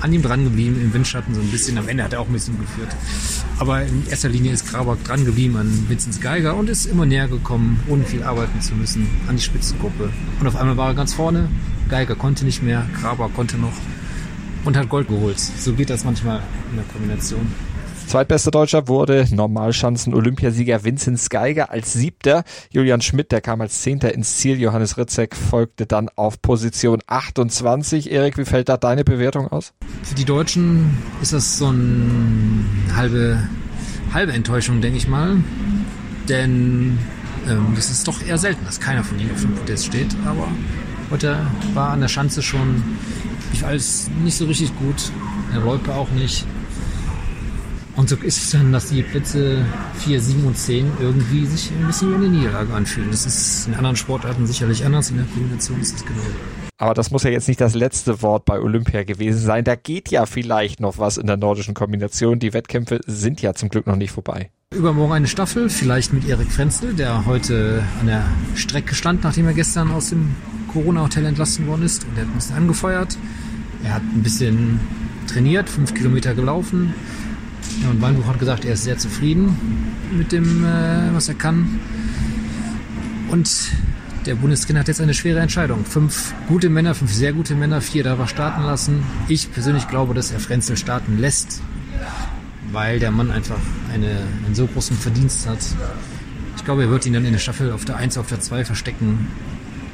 an 0.00 0.12
ihm 0.12 0.22
dran 0.22 0.44
geblieben, 0.44 0.80
im 0.80 0.92
Windschatten 0.92 1.34
so 1.34 1.40
ein 1.40 1.50
bisschen. 1.50 1.78
Am 1.78 1.88
Ende 1.88 2.04
hat 2.04 2.12
er 2.12 2.20
auch 2.20 2.28
ein 2.28 2.32
bisschen 2.32 2.58
geführt. 2.58 2.94
Aber 3.58 3.82
in 3.82 4.06
erster 4.08 4.28
Linie 4.28 4.52
ist 4.52 4.70
Grabach 4.70 4.96
dran 5.04 5.24
geblieben 5.24 5.56
an 5.56 5.86
Vincent 5.88 6.20
Geiger 6.20 6.54
und 6.54 6.68
ist 6.68 6.86
immer 6.86 7.06
näher 7.06 7.28
gekommen, 7.28 7.80
ohne 7.88 8.04
viel 8.04 8.22
arbeiten 8.22 8.60
zu 8.60 8.74
müssen, 8.74 9.08
an 9.26 9.36
die 9.36 9.42
Spitzengruppe. 9.42 10.10
Und 10.38 10.46
auf 10.46 10.56
einmal 10.56 10.76
war 10.76 10.88
er 10.88 10.94
ganz 10.94 11.14
vorne. 11.14 11.48
Geiger 11.88 12.14
konnte 12.14 12.44
nicht 12.44 12.62
mehr, 12.62 12.86
Grabach 13.00 13.30
konnte 13.34 13.56
noch 13.58 13.72
und 14.66 14.76
hat 14.76 14.88
Gold 14.88 15.08
geholt. 15.08 15.38
So 15.38 15.72
geht 15.72 15.90
das 15.90 16.04
manchmal 16.04 16.42
in 16.70 16.76
der 16.76 16.84
Kombination. 16.86 17.46
Zweitbester 18.06 18.52
Deutscher 18.52 18.86
wurde 18.86 19.26
Normalschanzen-Olympiasieger 19.32 20.84
Vincent 20.84 21.28
Geiger 21.28 21.70
als 21.70 21.92
Siebter. 21.92 22.44
Julian 22.70 23.00
Schmidt, 23.00 23.32
der 23.32 23.40
kam 23.40 23.60
als 23.60 23.82
Zehnter 23.82 24.14
ins 24.14 24.36
Ziel. 24.36 24.60
Johannes 24.60 24.96
Ritzek 24.96 25.34
folgte 25.34 25.86
dann 25.86 26.08
auf 26.14 26.40
Position 26.40 27.00
28. 27.08 28.12
Erik, 28.12 28.38
wie 28.38 28.44
fällt 28.44 28.68
da 28.68 28.76
deine 28.76 29.02
Bewertung 29.02 29.48
aus? 29.48 29.72
Für 30.04 30.14
die 30.14 30.24
Deutschen 30.24 30.96
ist 31.20 31.32
das 31.32 31.58
so 31.58 31.66
eine 31.66 32.64
halbe, 32.94 33.42
halbe 34.14 34.32
Enttäuschung, 34.32 34.80
denke 34.80 34.98
ich 34.98 35.08
mal. 35.08 35.38
Denn 36.28 36.98
ähm, 37.48 37.72
das 37.74 37.90
ist 37.90 38.06
doch 38.06 38.24
eher 38.24 38.38
selten, 38.38 38.64
dass 38.64 38.78
keiner 38.78 39.02
von 39.02 39.18
ihnen 39.18 39.32
auf 39.32 39.40
dem 39.40 39.54
Podest 39.56 39.86
steht. 39.86 40.14
Aber 40.24 40.46
heute 41.10 41.38
war 41.74 41.90
an 41.90 42.00
der 42.00 42.08
Schanze 42.08 42.42
schon 42.42 42.82
lief 43.52 43.64
alles 43.64 44.10
nicht 44.22 44.36
so 44.36 44.46
richtig 44.46 44.76
gut. 44.78 45.10
Der 45.52 45.60
Loipe 45.60 45.94
auch 45.94 46.10
nicht. 46.10 46.44
Und 47.96 48.10
so 48.10 48.16
ist 48.16 48.36
es 48.36 48.50
dann, 48.50 48.72
dass 48.72 48.90
die 48.90 49.02
Plätze 49.02 49.64
4, 50.00 50.20
7 50.20 50.44
und 50.44 50.58
10 50.58 50.86
irgendwie 51.00 51.46
sich 51.46 51.70
ein 51.70 51.86
bisschen 51.86 52.10
wie 52.10 52.16
eine 52.16 52.28
Niederlage 52.28 52.74
anfühlen. 52.74 53.10
Das 53.10 53.24
ist 53.24 53.68
in 53.68 53.74
anderen 53.74 53.96
Sportarten 53.96 54.46
sicherlich 54.46 54.84
anders, 54.84 55.10
in 55.10 55.16
der 55.16 55.26
Kombination 55.26 55.80
ist 55.80 55.96
es 55.96 56.04
genau. 56.04 56.20
Aber 56.78 56.92
das 56.92 57.10
muss 57.10 57.22
ja 57.22 57.30
jetzt 57.30 57.48
nicht 57.48 57.58
das 57.58 57.74
letzte 57.74 58.20
Wort 58.20 58.44
bei 58.44 58.60
Olympia 58.60 59.04
gewesen 59.04 59.40
sein. 59.40 59.64
Da 59.64 59.76
geht 59.76 60.10
ja 60.10 60.26
vielleicht 60.26 60.78
noch 60.78 60.98
was 60.98 61.16
in 61.16 61.26
der 61.26 61.38
nordischen 61.38 61.72
Kombination. 61.72 62.38
Die 62.38 62.52
Wettkämpfe 62.52 63.00
sind 63.06 63.40
ja 63.40 63.54
zum 63.54 63.70
Glück 63.70 63.86
noch 63.86 63.96
nicht 63.96 64.10
vorbei. 64.10 64.50
Übermorgen 64.74 65.14
eine 65.14 65.26
Staffel, 65.26 65.70
vielleicht 65.70 66.12
mit 66.12 66.28
Erik 66.28 66.52
Frenzel, 66.52 66.92
der 66.92 67.24
heute 67.24 67.82
an 68.00 68.08
der 68.08 68.24
Strecke 68.56 68.94
stand, 68.94 69.24
nachdem 69.24 69.46
er 69.46 69.54
gestern 69.54 69.90
aus 69.90 70.10
dem 70.10 70.34
Corona-Hotel 70.76 71.24
entlassen 71.24 71.66
worden 71.66 71.84
ist. 71.84 72.04
Und 72.04 72.16
er 72.16 72.22
hat 72.22 72.30
ein 72.30 72.34
bisschen 72.34 72.56
angefeuert. 72.56 73.16
Er 73.82 73.94
hat 73.94 74.02
ein 74.02 74.22
bisschen 74.22 74.80
trainiert, 75.26 75.70
fünf 75.70 75.94
Kilometer 75.94 76.34
gelaufen. 76.34 76.92
Und 77.90 78.02
Weinbuch 78.02 78.26
hat 78.26 78.38
gesagt, 78.38 78.64
er 78.64 78.74
ist 78.74 78.84
sehr 78.84 78.98
zufrieden 78.98 79.56
mit 80.12 80.32
dem, 80.32 80.64
äh, 80.64 81.14
was 81.14 81.28
er 81.28 81.34
kann. 81.34 81.80
Und 83.30 83.70
der 84.26 84.34
Bundestrainer 84.34 84.80
hat 84.80 84.88
jetzt 84.88 85.00
eine 85.00 85.14
schwere 85.14 85.40
Entscheidung. 85.40 85.84
Fünf 85.84 86.34
gute 86.46 86.68
Männer, 86.68 86.94
fünf 86.94 87.12
sehr 87.12 87.32
gute 87.32 87.54
Männer, 87.54 87.80
vier 87.80 88.04
darf 88.04 88.18
er 88.18 88.28
starten 88.28 88.62
lassen. 88.64 89.02
Ich 89.28 89.50
persönlich 89.50 89.88
glaube, 89.88 90.14
dass 90.14 90.30
er 90.30 90.40
Frenzel 90.40 90.76
starten 90.76 91.18
lässt, 91.18 91.60
weil 92.72 92.98
der 92.98 93.10
Mann 93.10 93.30
einfach 93.30 93.58
eine, 93.92 94.22
einen 94.44 94.54
so 94.54 94.66
großen 94.66 94.96
Verdienst 94.96 95.48
hat. 95.48 95.58
Ich 96.56 96.64
glaube, 96.64 96.82
er 96.82 96.90
wird 96.90 97.06
ihn 97.06 97.14
dann 97.14 97.24
in 97.24 97.32
der 97.32 97.38
Staffel 97.38 97.72
auf 97.72 97.84
der 97.84 97.96
1, 97.96 98.18
auf 98.18 98.26
der 98.26 98.40
2 98.40 98.64
verstecken, 98.64 99.28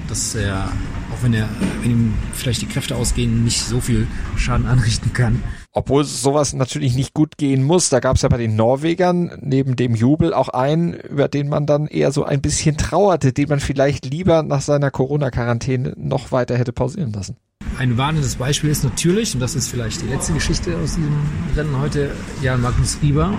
dass 0.09 0.35
er 0.35 0.69
auch 1.13 1.23
wenn 1.23 1.35
er, 1.35 1.49
wenn 1.83 1.91
ihm 1.91 2.15
vielleicht 2.33 2.63
die 2.63 2.67
Kräfte 2.67 2.97
ausgehen, 2.97 3.45
nicht 3.45 3.61
so 3.61 3.81
viel 3.81 4.07
Schaden 4.37 4.67
anrichten 4.67 5.13
kann. 5.13 5.43
Obwohl 5.73 6.05
sowas 6.05 6.53
natürlich 6.53 6.95
nicht 6.95 7.15
gut 7.15 7.37
gehen 7.39 7.63
muss. 7.63 7.89
Da 7.89 8.01
gab 8.01 8.17
es 8.17 8.23
ja 8.23 8.29
bei 8.29 8.37
den 8.37 8.57
Norwegern 8.57 9.33
neben 9.41 9.77
dem 9.77 9.95
Jubel 9.95 10.35
auch 10.35 10.49
einen, 10.49 10.95
über 10.95 11.29
den 11.29 11.49
man 11.49 11.67
dann 11.67 11.87
eher 11.87 12.13
so 12.13 12.25
ein 12.25 12.43
bisschen 12.43 12.77
trauerte, 12.77 13.33
den 13.33 13.49
man 13.49 13.61
vielleicht 13.61 14.07
lieber 14.07 14.43
nach 14.43 14.61
seiner 14.61 14.91
Corona-Quarantäne 14.91 15.95
noch 15.97 16.33
weiter 16.33 16.57
hätte 16.57 16.73
pausieren 16.73 17.13
lassen. 17.13 17.37
ein 17.79 17.97
warnendes 17.97 18.37
Beispiel 18.37 18.71
ist 18.71 18.85
natürlich, 18.85 19.35
und 19.35 19.41
das 19.41 19.55
ist 19.55 19.69
vielleicht 19.69 20.03
die 20.03 20.09
letzte 20.09 20.33
Geschichte 20.35 20.77
aus 20.77 20.97
diesem 20.97 21.17
Rennen 21.57 21.79
heute, 21.79 22.11
Jan 22.43 22.61
Magnus 22.61 22.99
Rieber, 23.03 23.33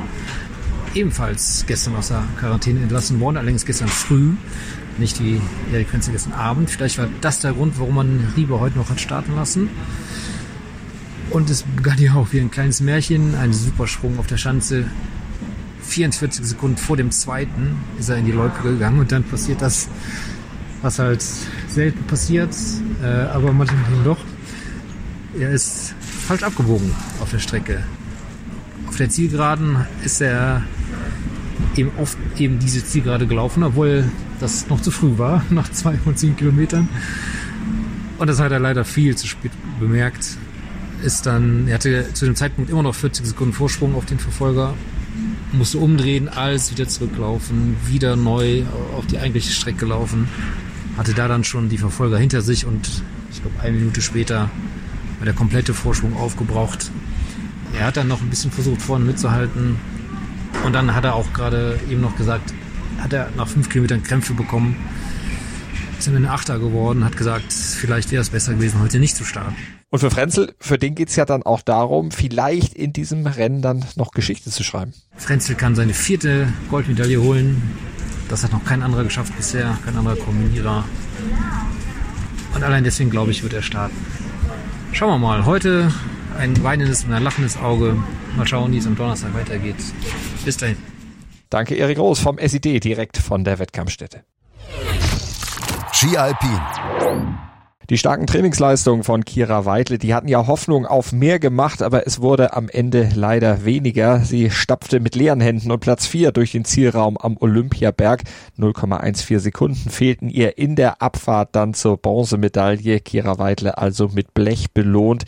ebenfalls 0.96 1.66
gestern 1.68 1.96
aus 1.96 2.10
der 2.10 2.24
Quarantäne 2.40 2.82
entlassen 2.82 3.20
worden, 3.20 3.38
allerdings 3.38 3.66
gestern 3.66 3.88
früh, 3.88 4.34
nicht 5.00 5.22
wie 5.22 5.42
Erik 5.72 5.88
gestern 5.92 6.34
Abend. 6.34 6.70
Vielleicht 6.70 6.98
war 6.98 7.08
das 7.22 7.40
der 7.40 7.54
Grund, 7.54 7.80
warum 7.80 7.96
man 7.96 8.34
Rieber 8.36 8.60
heute 8.60 8.78
noch 8.78 8.90
hat 8.90 9.00
starten 9.00 9.36
lassen. 9.36 9.70
Und 11.30 11.50
es 11.50 11.64
begann 11.64 11.98
ja 12.00 12.14
auch 12.14 12.28
wie 12.32 12.40
ein 12.40 12.52
kleines 12.52 12.80
Märchen, 12.80 13.36
ein 13.36 13.54
Supersprung 13.54 14.20
auf 14.20 14.28
der 14.28 14.38
Schanze. 14.38 14.86
44 15.82 16.46
Sekunden 16.46 16.78
vor 16.78 16.98
dem 16.98 17.12
zweiten 17.12 17.78
ist 18.00 18.10
er 18.10 18.18
in 18.18 18.26
die 18.26 18.32
Loipe 18.32 18.64
gegangen 18.64 19.00
und 19.00 19.12
dann 19.12 19.24
passiert 19.24 19.62
das, 19.62 19.90
was 20.82 21.00
halt 21.00 21.22
selten 21.22 22.04
passiert, 22.06 22.56
äh, 23.02 23.06
aber 23.06 23.52
manchmal 23.52 23.80
doch. 24.04 24.20
Er 25.38 25.52
ist 25.52 25.94
falsch 26.28 26.44
abgebogen 26.44 26.92
auf 27.20 27.32
der 27.32 27.40
Strecke. 27.40 27.84
Auf 28.88 28.98
der 28.98 29.10
Zielgeraden 29.10 29.78
ist 30.04 30.22
er 30.22 30.64
eben 31.76 31.92
oft 31.98 32.18
eben 32.38 32.60
diese 32.60 32.84
Zielgerade 32.84 33.28
gelaufen, 33.28 33.64
obwohl 33.64 34.06
das 34.40 34.70
noch 34.70 34.82
zu 34.82 34.92
früh 34.92 35.18
war, 35.18 35.44
nach 35.50 35.70
210 35.70 36.38
Kilometern. 36.38 36.88
Und 38.18 38.28
das 38.28 38.40
hat 38.40 38.52
er 38.52 38.60
leider 38.60 38.86
viel 38.86 39.16
zu 39.16 39.28
spät 39.28 39.52
bemerkt. 39.80 40.38
Ist 41.04 41.26
dann, 41.26 41.68
er 41.68 41.76
hatte 41.76 42.14
zu 42.14 42.26
dem 42.26 42.36
Zeitpunkt 42.36 42.70
immer 42.70 42.84
noch 42.84 42.96
40 42.96 43.26
Sekunden 43.26 43.54
Vorsprung 43.54 43.96
auf 43.96 44.06
den 44.06 44.20
Verfolger, 44.20 44.74
musste 45.52 45.78
umdrehen, 45.78 46.30
alles 46.30 46.72
wieder 46.72 46.88
zurücklaufen, 46.88 47.76
wieder 47.86 48.16
neu 48.16 48.64
auf 48.98 49.06
die 49.08 49.18
eigentliche 49.18 49.52
Strecke 49.52 49.86
laufen. 49.86 50.28
Hatte 50.98 51.14
da 51.14 51.28
dann 51.28 51.44
schon 51.44 51.70
die 51.70 51.78
Verfolger 51.78 52.18
hinter 52.18 52.42
sich 52.42 52.66
und 52.66 52.90
ich 53.32 53.42
glaube 53.42 53.60
eine 53.60 53.78
Minute 53.78 54.02
später 54.02 54.50
war 55.18 55.26
der 55.26 55.34
komplette 55.34 55.74
Vorsprung 55.74 56.16
aufgebraucht. 56.16 56.92
Er 57.78 57.88
hat 57.88 57.98
dann 57.98 58.08
noch 58.08 58.22
ein 58.22 58.30
bisschen 58.30 58.52
versucht 58.52 58.82
vorne 58.82 59.06
mitzuhalten 59.06 59.78
und 60.66 60.74
dann 60.74 60.94
hat 60.96 61.04
er 61.04 61.16
auch 61.16 61.34
gerade 61.34 61.80
eben 61.90 62.02
noch 62.02 62.16
gesagt, 62.16 62.54
hat 63.00 63.14
er 63.14 63.30
nach 63.36 63.48
fünf 63.48 63.70
Kilometern 63.70 64.04
Krämpfe 64.04 64.34
bekommen. 64.34 64.78
Ist 65.98 66.08
dann 66.08 66.16
ein 66.16 66.26
Achter 66.26 66.60
geworden, 66.60 67.04
hat 67.04 67.18
gesagt, 67.18 67.52
vielleicht 67.54 68.12
wäre 68.12 68.22
es 68.22 68.30
besser 68.30 68.54
gewesen, 68.54 68.82
heute 68.82 69.00
nicht 69.00 69.16
zu 69.16 69.24
starten. 69.24 69.56
Und 69.90 70.00
für 70.00 70.10
Frenzel, 70.10 70.54
für 70.60 70.78
den 70.78 70.96
geht's 70.96 71.16
ja 71.16 71.24
dann 71.24 71.44
auch 71.44 71.62
darum, 71.62 72.12
vielleicht 72.12 72.74
in 72.74 72.94
diesem 72.94 73.28
Rennen 73.28 73.62
dann 73.62 73.86
noch 73.96 74.12
Geschichte 74.12 74.50
zu 74.50 74.64
schreiben. 74.64 74.94
Frenzel 75.16 75.56
kann 75.56 75.76
seine 75.76 75.94
vierte 75.94 76.52
Goldmedaille 76.70 77.22
holen. 77.22 77.62
Das 78.28 78.44
hat 78.44 78.52
noch 78.52 78.66
kein 78.66 78.82
anderer 78.82 79.04
geschafft 79.04 79.36
bisher, 79.38 79.78
kein 79.86 79.96
anderer 79.96 80.16
Kombinierer. 80.16 80.84
Und 82.56 82.64
allein 82.64 82.84
deswegen, 82.84 83.10
glaube 83.10 83.32
ich, 83.32 83.44
wird 83.44 83.54
er 83.54 83.62
starten. 83.62 83.96
Schauen 84.94 85.10
wir 85.10 85.18
mal. 85.20 85.46
Heute 85.46 85.92
ein 86.38 86.64
weinendes 86.64 87.04
und 87.04 87.14
ein 87.14 87.24
lachendes 87.24 87.58
Auge. 87.58 87.96
Mal 88.36 88.48
schauen, 88.48 88.72
wie 88.72 88.78
es 88.78 88.88
am 88.88 88.96
Donnerstag 88.96 89.34
weitergeht. 89.34 89.76
Bis 90.46 90.58
dahin. 90.58 90.78
Danke, 91.50 91.76
Erik 91.76 92.00
Roos 92.00 92.20
vom 92.20 92.38
SID, 92.40 92.84
direkt 92.84 93.18
von 93.18 93.44
der 93.44 93.60
Wettkampfstätte. 93.60 94.24
Ski 95.92 96.18
Alpin. 96.18 96.60
Die 97.90 97.98
starken 97.98 98.28
Trainingsleistungen 98.28 99.04
von 99.04 99.26
Kira 99.26 99.66
Weidle, 99.66 99.98
die 99.98 100.14
hatten 100.14 100.30
ja 100.30 100.48
Hoffnung 100.48 100.86
auf 100.86 101.12
mehr 101.12 101.38
gemacht, 101.38 101.82
aber 101.82 102.08
es 102.08 102.22
wurde 102.22 102.54
am 102.54 102.70
Ende 102.70 103.10
leider 103.14 103.66
weniger. 103.66 104.22
Sie 104.22 104.50
stapfte 104.50 105.02
mit 105.02 105.16
leeren 105.16 105.42
Händen 105.42 105.70
und 105.70 105.82
Platz 105.82 106.08
4 106.08 106.32
durch 106.32 106.54
den 106.54 106.64
Zielraum 106.64 107.18
am 107.18 107.36
Olympiaberg. 107.38 108.24
0,14 108.58 109.40
Sekunden 109.40 109.90
fehlten 109.90 110.30
ihr 110.30 110.58
in 110.58 110.78
der 110.78 111.02
Abfahrt 111.02 111.50
dann 111.58 111.74
zur 111.74 111.98
Bronzemedaille. 111.98 113.02
Kira 113.02 113.38
Weidle 113.38 113.78
also 113.78 114.08
mit 114.08 114.34
Blech 114.34 114.72
belohnt. 114.74 115.26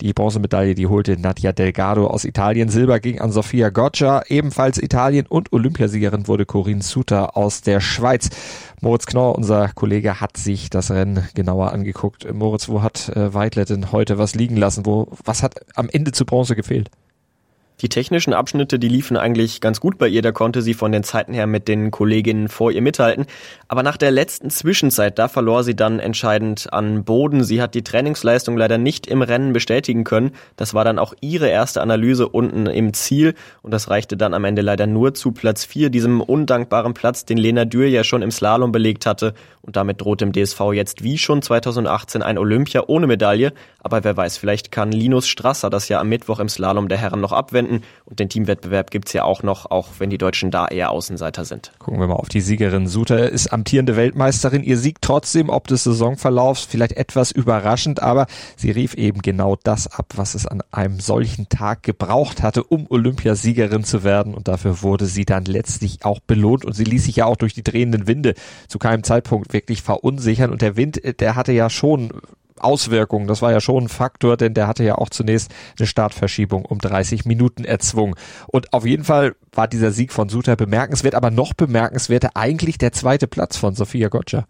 Die 0.00 0.12
Bronzemedaille, 0.12 0.74
die 0.74 0.86
holte 0.86 1.16
Nadia 1.18 1.52
Delgado 1.52 2.06
aus 2.06 2.24
Italien. 2.24 2.68
Silber 2.68 3.00
ging 3.00 3.20
an 3.20 3.32
Sofia 3.32 3.70
Goccia, 3.70 4.22
ebenfalls 4.28 4.82
Italien. 4.82 5.26
Und 5.26 5.52
Olympiasiegerin 5.52 6.26
wurde 6.26 6.46
Corinne 6.46 6.82
Suter 6.82 7.36
aus 7.36 7.62
der 7.62 7.80
Schweiz. 7.80 8.30
Moritz 8.80 9.06
Knorr, 9.06 9.36
unser 9.36 9.68
Kollege, 9.68 10.20
hat 10.20 10.36
sich 10.36 10.68
das 10.70 10.90
Rennen 10.90 11.26
genauer 11.34 11.72
angeguckt. 11.72 12.32
Moritz, 12.32 12.68
wo 12.68 12.82
hat 12.82 13.08
äh, 13.10 13.32
Weidle 13.32 13.64
denn 13.64 13.92
heute 13.92 14.18
was 14.18 14.34
liegen 14.34 14.56
lassen? 14.56 14.84
Wo, 14.84 15.08
was 15.24 15.42
hat 15.42 15.54
am 15.74 15.88
Ende 15.88 16.12
zu 16.12 16.24
Bronze 16.24 16.56
gefehlt? 16.56 16.90
Die 17.80 17.88
technischen 17.88 18.34
Abschnitte, 18.34 18.78
die 18.78 18.88
liefen 18.88 19.16
eigentlich 19.16 19.60
ganz 19.60 19.80
gut 19.80 19.98
bei 19.98 20.06
ihr, 20.06 20.22
da 20.22 20.30
konnte 20.30 20.62
sie 20.62 20.74
von 20.74 20.92
den 20.92 21.02
Zeiten 21.02 21.34
her 21.34 21.48
mit 21.48 21.66
den 21.66 21.90
Kolleginnen 21.90 22.46
vor 22.46 22.70
ihr 22.70 22.80
mithalten. 22.80 23.26
Aber 23.66 23.82
nach 23.82 23.96
der 23.96 24.12
letzten 24.12 24.48
Zwischenzeit, 24.48 25.18
da 25.18 25.26
verlor 25.26 25.64
sie 25.64 25.74
dann 25.74 25.98
entscheidend 25.98 26.72
an 26.72 27.02
Boden. 27.02 27.42
Sie 27.42 27.60
hat 27.60 27.74
die 27.74 27.82
Trainingsleistung 27.82 28.56
leider 28.56 28.78
nicht 28.78 29.08
im 29.08 29.22
Rennen 29.22 29.52
bestätigen 29.52 30.04
können. 30.04 30.30
Das 30.54 30.72
war 30.72 30.84
dann 30.84 31.00
auch 31.00 31.14
ihre 31.20 31.48
erste 31.48 31.82
Analyse 31.82 32.28
unten 32.28 32.66
im 32.66 32.94
Ziel 32.94 33.34
und 33.62 33.72
das 33.72 33.90
reichte 33.90 34.16
dann 34.16 34.34
am 34.34 34.44
Ende 34.44 34.62
leider 34.62 34.86
nur 34.86 35.14
zu 35.14 35.32
Platz 35.32 35.64
4, 35.64 35.90
diesem 35.90 36.20
undankbaren 36.20 36.94
Platz, 36.94 37.24
den 37.24 37.38
Lena 37.38 37.64
Dürr 37.64 37.88
ja 37.88 38.04
schon 38.04 38.22
im 38.22 38.30
Slalom 38.30 38.70
belegt 38.70 39.04
hatte. 39.04 39.34
Und 39.62 39.74
damit 39.74 40.00
droht 40.00 40.20
dem 40.20 40.32
DSV 40.32 40.60
jetzt 40.74 41.02
wie 41.02 41.18
schon 41.18 41.42
2018 41.42 42.22
ein 42.22 42.38
Olympia 42.38 42.84
ohne 42.86 43.06
Medaille. 43.06 43.52
Aber 43.80 44.04
wer 44.04 44.16
weiß, 44.16 44.36
vielleicht 44.36 44.70
kann 44.70 44.92
Linus 44.92 45.26
Strasser 45.26 45.70
das 45.70 45.88
ja 45.88 46.00
am 46.00 46.08
Mittwoch 46.08 46.38
im 46.38 46.48
Slalom 46.48 46.88
der 46.88 46.98
Herren 46.98 47.20
noch 47.20 47.32
abwenden. 47.32 47.63
Und 48.04 48.20
den 48.20 48.28
Teamwettbewerb 48.28 48.90
gibt's 48.90 49.12
ja 49.12 49.24
auch 49.24 49.42
noch, 49.42 49.70
auch 49.70 49.88
wenn 49.98 50.10
die 50.10 50.18
Deutschen 50.18 50.50
da 50.50 50.68
eher 50.68 50.90
Außenseiter 50.90 51.44
sind. 51.44 51.72
Gucken 51.78 52.00
wir 52.00 52.06
mal 52.06 52.14
auf 52.14 52.28
die 52.28 52.40
Siegerin. 52.40 52.86
Suter 52.86 53.30
ist 53.30 53.52
amtierende 53.52 53.96
Weltmeisterin. 53.96 54.62
Ihr 54.62 54.78
Sieg 54.78 55.00
trotzdem 55.00 55.48
ob 55.48 55.66
des 55.68 55.84
Saisonverlaufs 55.84 56.64
vielleicht 56.64 56.92
etwas 56.92 57.30
überraschend, 57.30 58.02
aber 58.02 58.26
sie 58.56 58.70
rief 58.70 58.94
eben 58.94 59.22
genau 59.22 59.56
das 59.62 59.86
ab, 59.86 60.12
was 60.16 60.34
es 60.34 60.46
an 60.46 60.62
einem 60.70 61.00
solchen 61.00 61.48
Tag 61.48 61.82
gebraucht 61.82 62.42
hatte, 62.42 62.64
um 62.64 62.86
Olympiasiegerin 62.88 63.84
zu 63.84 64.04
werden. 64.04 64.34
Und 64.34 64.48
dafür 64.48 64.82
wurde 64.82 65.06
sie 65.06 65.24
dann 65.24 65.44
letztlich 65.44 66.04
auch 66.04 66.20
belohnt. 66.20 66.64
Und 66.64 66.74
sie 66.74 66.84
ließ 66.84 67.04
sich 67.04 67.16
ja 67.16 67.26
auch 67.26 67.36
durch 67.36 67.54
die 67.54 67.64
drehenden 67.64 68.06
Winde 68.06 68.34
zu 68.68 68.78
keinem 68.78 69.02
Zeitpunkt 69.02 69.52
wirklich 69.52 69.82
verunsichern. 69.82 70.50
Und 70.50 70.62
der 70.62 70.76
Wind, 70.76 71.00
der 71.20 71.36
hatte 71.36 71.52
ja 71.52 71.70
schon 71.70 72.12
Auswirkungen. 72.58 73.26
Das 73.26 73.42
war 73.42 73.52
ja 73.52 73.60
schon 73.60 73.84
ein 73.84 73.88
Faktor, 73.88 74.36
denn 74.36 74.54
der 74.54 74.66
hatte 74.66 74.84
ja 74.84 74.96
auch 74.96 75.10
zunächst 75.10 75.52
eine 75.78 75.86
Startverschiebung 75.86 76.64
um 76.64 76.78
30 76.78 77.24
Minuten 77.24 77.64
erzwungen. 77.64 78.14
Und 78.46 78.72
auf 78.72 78.86
jeden 78.86 79.04
Fall 79.04 79.34
war 79.52 79.68
dieser 79.68 79.90
Sieg 79.90 80.12
von 80.12 80.28
Suter 80.28 80.56
bemerkenswert, 80.56 81.14
aber 81.14 81.30
noch 81.30 81.54
bemerkenswerter 81.54 82.30
eigentlich 82.34 82.78
der 82.78 82.92
zweite 82.92 83.26
Platz 83.26 83.56
von 83.56 83.74
Sophia 83.74 84.08
Gotcha. 84.08 84.46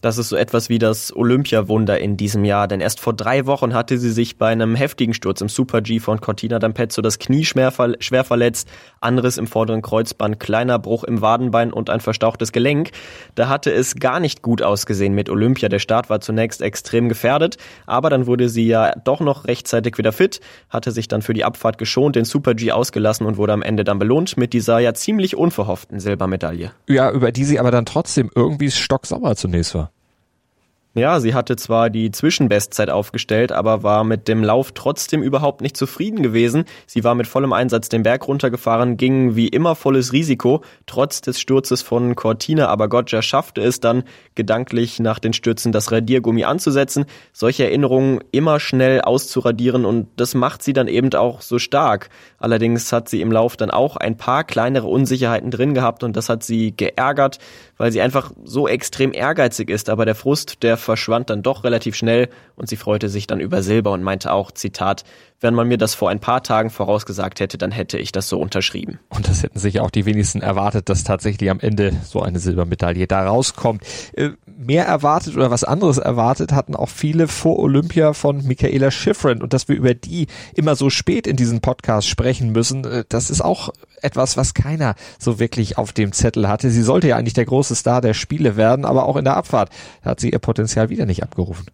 Das 0.00 0.16
ist 0.16 0.28
so 0.28 0.36
etwas 0.36 0.68
wie 0.68 0.78
das 0.78 1.14
Olympiawunder 1.14 1.98
in 1.98 2.16
diesem 2.16 2.44
Jahr, 2.44 2.68
denn 2.68 2.80
erst 2.80 3.00
vor 3.00 3.14
drei 3.14 3.46
Wochen 3.46 3.74
hatte 3.74 3.98
sie 3.98 4.12
sich 4.12 4.38
bei 4.38 4.46
einem 4.46 4.76
heftigen 4.76 5.12
Sturz 5.12 5.40
im 5.40 5.48
Super-G 5.48 5.98
von 5.98 6.20
Cortina 6.20 6.58
d'Ampezzo 6.58 7.02
das 7.02 7.18
Knie 7.18 7.44
schwer, 7.44 7.72
schwer 7.98 8.22
verletzt, 8.22 8.68
anderes 9.00 9.38
im 9.38 9.48
vorderen 9.48 9.82
Kreuzband, 9.82 10.38
kleiner 10.38 10.78
Bruch 10.78 11.02
im 11.02 11.20
Wadenbein 11.20 11.72
und 11.72 11.90
ein 11.90 11.98
verstauchtes 11.98 12.52
Gelenk. 12.52 12.92
Da 13.34 13.48
hatte 13.48 13.72
es 13.72 13.96
gar 13.96 14.20
nicht 14.20 14.40
gut 14.40 14.62
ausgesehen 14.62 15.14
mit 15.14 15.28
Olympia. 15.28 15.68
Der 15.68 15.80
Start 15.80 16.08
war 16.10 16.20
zunächst 16.20 16.62
extrem 16.62 17.08
gefährdet, 17.08 17.56
aber 17.84 18.08
dann 18.08 18.28
wurde 18.28 18.48
sie 18.48 18.68
ja 18.68 18.92
doch 19.02 19.18
noch 19.18 19.46
rechtzeitig 19.46 19.98
wieder 19.98 20.12
fit, 20.12 20.40
hatte 20.70 20.92
sich 20.92 21.08
dann 21.08 21.22
für 21.22 21.34
die 21.34 21.44
Abfahrt 21.44 21.76
geschont, 21.76 22.14
den 22.14 22.24
Super-G 22.24 22.70
ausgelassen 22.70 23.26
und 23.26 23.36
wurde 23.36 23.52
am 23.52 23.62
Ende 23.62 23.82
dann 23.82 23.98
belohnt 23.98 24.36
mit 24.36 24.52
dieser 24.52 24.78
ja 24.78 24.94
ziemlich 24.94 25.34
unverhofften 25.34 25.98
Silbermedaille. 25.98 26.70
Ja, 26.86 27.10
über 27.10 27.32
die 27.32 27.44
sie 27.44 27.58
aber 27.58 27.72
dann 27.72 27.84
trotzdem 27.84 28.30
irgendwie 28.32 28.70
stocksauer 28.70 29.34
zunächst 29.34 29.74
war. 29.74 29.87
Ja, 30.98 31.20
sie 31.20 31.32
hatte 31.32 31.54
zwar 31.54 31.90
die 31.90 32.10
Zwischenbestzeit 32.10 32.90
aufgestellt, 32.90 33.52
aber 33.52 33.84
war 33.84 34.02
mit 34.02 34.26
dem 34.26 34.42
Lauf 34.42 34.72
trotzdem 34.72 35.22
überhaupt 35.22 35.60
nicht 35.60 35.76
zufrieden 35.76 36.24
gewesen. 36.24 36.64
Sie 36.86 37.04
war 37.04 37.14
mit 37.14 37.28
vollem 37.28 37.52
Einsatz 37.52 37.88
den 37.88 38.02
Berg 38.02 38.26
runtergefahren, 38.26 38.96
ging 38.96 39.36
wie 39.36 39.46
immer 39.46 39.76
volles 39.76 40.12
Risiko, 40.12 40.62
trotz 40.86 41.20
des 41.20 41.38
Sturzes 41.38 41.82
von 41.82 42.16
Cortina, 42.16 42.66
aber 42.66 42.88
Goggia 42.88 43.22
schaffte 43.22 43.60
es 43.60 43.78
dann, 43.78 44.02
gedanklich 44.34 44.98
nach 44.98 45.20
den 45.20 45.32
Stürzen 45.32 45.70
das 45.70 45.92
Radiergummi 45.92 46.42
anzusetzen, 46.42 47.06
solche 47.32 47.64
Erinnerungen 47.64 48.18
immer 48.32 48.58
schnell 48.58 49.00
auszuradieren 49.00 49.84
und 49.84 50.08
das 50.16 50.34
macht 50.34 50.64
sie 50.64 50.72
dann 50.72 50.88
eben 50.88 51.14
auch 51.14 51.42
so 51.42 51.60
stark. 51.60 52.08
Allerdings 52.38 52.92
hat 52.92 53.08
sie 53.08 53.20
im 53.20 53.30
Lauf 53.30 53.56
dann 53.56 53.70
auch 53.70 53.96
ein 53.96 54.16
paar 54.16 54.42
kleinere 54.42 54.88
Unsicherheiten 54.88 55.52
drin 55.52 55.74
gehabt 55.74 56.02
und 56.02 56.16
das 56.16 56.28
hat 56.28 56.42
sie 56.42 56.76
geärgert, 56.76 57.38
weil 57.76 57.92
sie 57.92 58.00
einfach 58.00 58.32
so 58.44 58.66
extrem 58.66 59.12
ehrgeizig 59.12 59.70
ist, 59.70 59.90
aber 59.90 60.04
der 60.04 60.16
Frust, 60.16 60.62
der 60.62 60.76
verschwand 60.88 61.28
dann 61.28 61.42
doch 61.42 61.64
relativ 61.64 61.94
schnell 61.94 62.30
und 62.56 62.70
sie 62.70 62.76
freute 62.76 63.10
sich 63.10 63.26
dann 63.26 63.40
über 63.40 63.62
Silber 63.62 63.92
und 63.92 64.02
meinte 64.02 64.32
auch, 64.32 64.50
Zitat, 64.52 65.04
wenn 65.38 65.52
man 65.52 65.68
mir 65.68 65.76
das 65.76 65.94
vor 65.94 66.08
ein 66.08 66.18
paar 66.18 66.42
Tagen 66.42 66.70
vorausgesagt 66.70 67.40
hätte, 67.40 67.58
dann 67.58 67.70
hätte 67.70 67.98
ich 67.98 68.10
das 68.10 68.30
so 68.30 68.40
unterschrieben. 68.40 68.98
Und 69.10 69.28
das 69.28 69.42
hätten 69.42 69.58
sich 69.58 69.80
auch 69.80 69.90
die 69.90 70.06
wenigsten 70.06 70.40
erwartet, 70.40 70.88
dass 70.88 71.04
tatsächlich 71.04 71.50
am 71.50 71.60
Ende 71.60 71.92
so 72.04 72.22
eine 72.22 72.38
Silbermedaille 72.38 73.06
da 73.06 73.26
rauskommt. 73.26 73.82
Mehr 74.60 74.86
erwartet 74.86 75.36
oder 75.36 75.52
was 75.52 75.62
anderes 75.62 75.98
erwartet 75.98 76.50
hatten 76.50 76.74
auch 76.74 76.88
viele 76.88 77.28
vor 77.28 77.60
Olympia 77.60 78.12
von 78.12 78.44
Michaela 78.44 78.90
Schifrin 78.90 79.40
und 79.40 79.52
dass 79.52 79.68
wir 79.68 79.76
über 79.76 79.94
die 79.94 80.26
immer 80.52 80.74
so 80.74 80.90
spät 80.90 81.28
in 81.28 81.36
diesem 81.36 81.60
Podcast 81.60 82.08
sprechen 82.08 82.50
müssen, 82.50 82.84
äh, 82.84 83.04
das 83.08 83.30
ist 83.30 83.40
auch 83.40 83.68
etwas, 84.02 84.36
was 84.36 84.54
keiner 84.54 84.96
so 85.20 85.38
wirklich 85.38 85.78
auf 85.78 85.92
dem 85.92 86.10
Zettel 86.10 86.48
hatte. 86.48 86.70
Sie 86.70 86.82
sollte 86.82 87.06
ja 87.06 87.16
eigentlich 87.16 87.34
der 87.34 87.44
große 87.44 87.76
Star 87.76 88.00
der 88.00 88.14
Spiele 88.14 88.56
werden, 88.56 88.84
aber 88.84 89.06
auch 89.06 89.14
in 89.14 89.24
der 89.24 89.36
Abfahrt 89.36 89.70
hat 90.02 90.18
sie 90.18 90.30
ihr 90.30 90.40
Potenzial 90.40 90.90
wieder 90.90 91.06
nicht 91.06 91.22
abgerufen. 91.22 91.66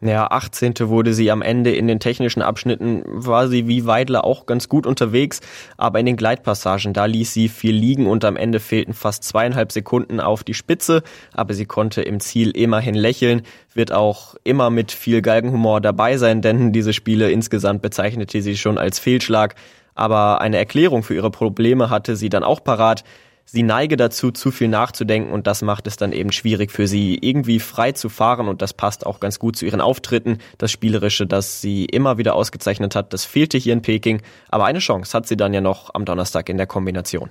Ja, 0.00 0.28
18. 0.28 0.74
wurde 0.82 1.12
sie 1.12 1.28
am 1.32 1.42
Ende 1.42 1.74
in 1.74 1.88
den 1.88 1.98
technischen 1.98 2.40
Abschnitten, 2.40 3.02
war 3.04 3.48
sie 3.48 3.66
wie 3.66 3.84
Weidler 3.84 4.22
auch 4.22 4.46
ganz 4.46 4.68
gut 4.68 4.86
unterwegs, 4.86 5.40
aber 5.76 5.98
in 5.98 6.06
den 6.06 6.16
Gleitpassagen, 6.16 6.92
da 6.92 7.06
ließ 7.06 7.34
sie 7.34 7.48
viel 7.48 7.74
liegen 7.74 8.06
und 8.06 8.24
am 8.24 8.36
Ende 8.36 8.60
fehlten 8.60 8.94
fast 8.94 9.24
zweieinhalb 9.24 9.72
Sekunden 9.72 10.20
auf 10.20 10.44
die 10.44 10.54
Spitze, 10.54 11.02
aber 11.34 11.52
sie 11.52 11.66
konnte 11.66 12.02
im 12.02 12.20
Ziel 12.20 12.52
immerhin 12.52 12.94
lächeln, 12.94 13.42
wird 13.74 13.90
auch 13.90 14.36
immer 14.44 14.70
mit 14.70 14.92
viel 14.92 15.20
Galgenhumor 15.20 15.80
dabei 15.80 16.16
sein, 16.16 16.42
denn 16.42 16.72
diese 16.72 16.92
Spiele 16.92 17.32
insgesamt 17.32 17.82
bezeichnete 17.82 18.40
sie 18.40 18.56
schon 18.56 18.78
als 18.78 19.00
Fehlschlag, 19.00 19.56
aber 19.96 20.40
eine 20.40 20.58
Erklärung 20.58 21.02
für 21.02 21.16
ihre 21.16 21.32
Probleme 21.32 21.90
hatte 21.90 22.14
sie 22.14 22.28
dann 22.28 22.44
auch 22.44 22.62
parat, 22.62 23.02
sie 23.50 23.62
neige 23.62 23.96
dazu, 23.96 24.30
zu 24.30 24.50
viel 24.50 24.68
nachzudenken 24.68 25.32
und 25.32 25.46
das 25.46 25.62
macht 25.62 25.86
es 25.86 25.96
dann 25.96 26.12
eben 26.12 26.32
schwierig 26.32 26.70
für 26.70 26.86
sie, 26.86 27.18
irgendwie 27.20 27.60
frei 27.60 27.92
zu 27.92 28.08
fahren 28.08 28.48
und 28.48 28.62
das 28.62 28.74
passt 28.74 29.06
auch 29.06 29.20
ganz 29.20 29.38
gut 29.38 29.56
zu 29.56 29.64
ihren 29.64 29.80
Auftritten. 29.80 30.38
Das 30.58 30.70
Spielerische, 30.70 31.26
das 31.26 31.60
sie 31.60 31.86
immer 31.86 32.18
wieder 32.18 32.34
ausgezeichnet 32.34 32.94
hat, 32.94 33.12
das 33.12 33.24
fehlte 33.24 33.56
hier 33.58 33.72
in 33.72 33.82
Peking, 33.82 34.22
aber 34.48 34.66
eine 34.66 34.80
Chance 34.80 35.16
hat 35.16 35.26
sie 35.26 35.36
dann 35.36 35.54
ja 35.54 35.60
noch 35.60 35.94
am 35.94 36.04
Donnerstag 36.04 36.48
in 36.48 36.58
der 36.58 36.66
Kombination. 36.66 37.30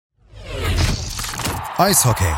Eishockey. 1.81 2.31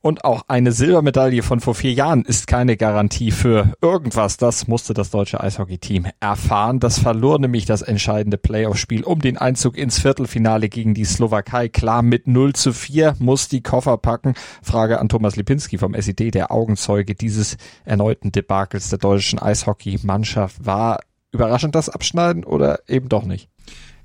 Und 0.00 0.24
auch 0.24 0.44
eine 0.46 0.70
Silbermedaille 0.70 1.42
von 1.42 1.58
vor 1.58 1.74
vier 1.74 1.92
Jahren 1.92 2.24
ist 2.24 2.46
keine 2.46 2.76
Garantie 2.76 3.32
für 3.32 3.72
irgendwas. 3.82 4.36
Das 4.36 4.68
musste 4.68 4.94
das 4.94 5.10
deutsche 5.10 5.40
Eishockey-Team 5.40 6.06
erfahren. 6.20 6.78
Das 6.78 7.00
verlor 7.00 7.40
nämlich 7.40 7.64
das 7.64 7.82
entscheidende 7.82 8.38
Playoff-Spiel 8.38 9.02
um 9.02 9.20
den 9.20 9.36
Einzug 9.36 9.76
ins 9.76 9.98
Viertelfinale 9.98 10.68
gegen 10.68 10.94
die 10.94 11.04
Slowakei. 11.04 11.68
Klar, 11.68 12.02
mit 12.02 12.28
0 12.28 12.52
zu 12.52 12.72
4 12.72 13.16
muss 13.18 13.48
die 13.48 13.64
Koffer 13.64 13.98
packen. 13.98 14.34
Frage 14.62 15.00
an 15.00 15.08
Thomas 15.08 15.34
Lipinski 15.34 15.76
vom 15.76 15.94
SED, 15.94 16.30
der 16.30 16.52
Augenzeuge 16.52 17.16
dieses 17.16 17.56
erneuten 17.84 18.30
Debakels 18.30 18.90
der 18.90 19.00
deutschen 19.00 19.40
Eishockey-Mannschaft. 19.40 20.64
War 20.64 21.00
überraschend 21.32 21.74
das 21.74 21.88
Abschneiden 21.88 22.44
oder 22.44 22.78
eben 22.86 23.08
doch 23.08 23.24
nicht? 23.24 23.51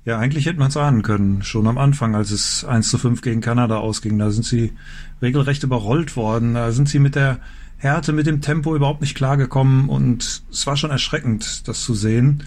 Ja, 0.04 0.18
eigentlich 0.18 0.46
hätte 0.46 0.58
man 0.58 0.68
es 0.68 0.76
ahnen 0.76 1.02
können, 1.02 1.42
schon 1.42 1.66
am 1.66 1.76
Anfang, 1.76 2.14
als 2.14 2.30
es 2.30 2.64
1 2.64 2.88
zu 2.88 2.98
5 2.98 3.20
gegen 3.20 3.40
Kanada 3.40 3.78
ausging. 3.78 4.18
Da 4.18 4.30
sind 4.30 4.44
sie 4.44 4.72
regelrecht 5.20 5.62
überrollt 5.62 6.16
worden. 6.16 6.54
Da 6.54 6.72
sind 6.72 6.88
sie 6.88 6.98
mit 6.98 7.14
der 7.14 7.40
Härte, 7.76 8.12
mit 8.12 8.26
dem 8.26 8.40
Tempo 8.40 8.74
überhaupt 8.74 9.00
nicht 9.00 9.14
klargekommen 9.14 9.88
und 9.88 10.42
es 10.50 10.66
war 10.66 10.76
schon 10.76 10.90
erschreckend, 10.90 11.68
das 11.68 11.82
zu 11.82 11.94
sehen. 11.94 12.44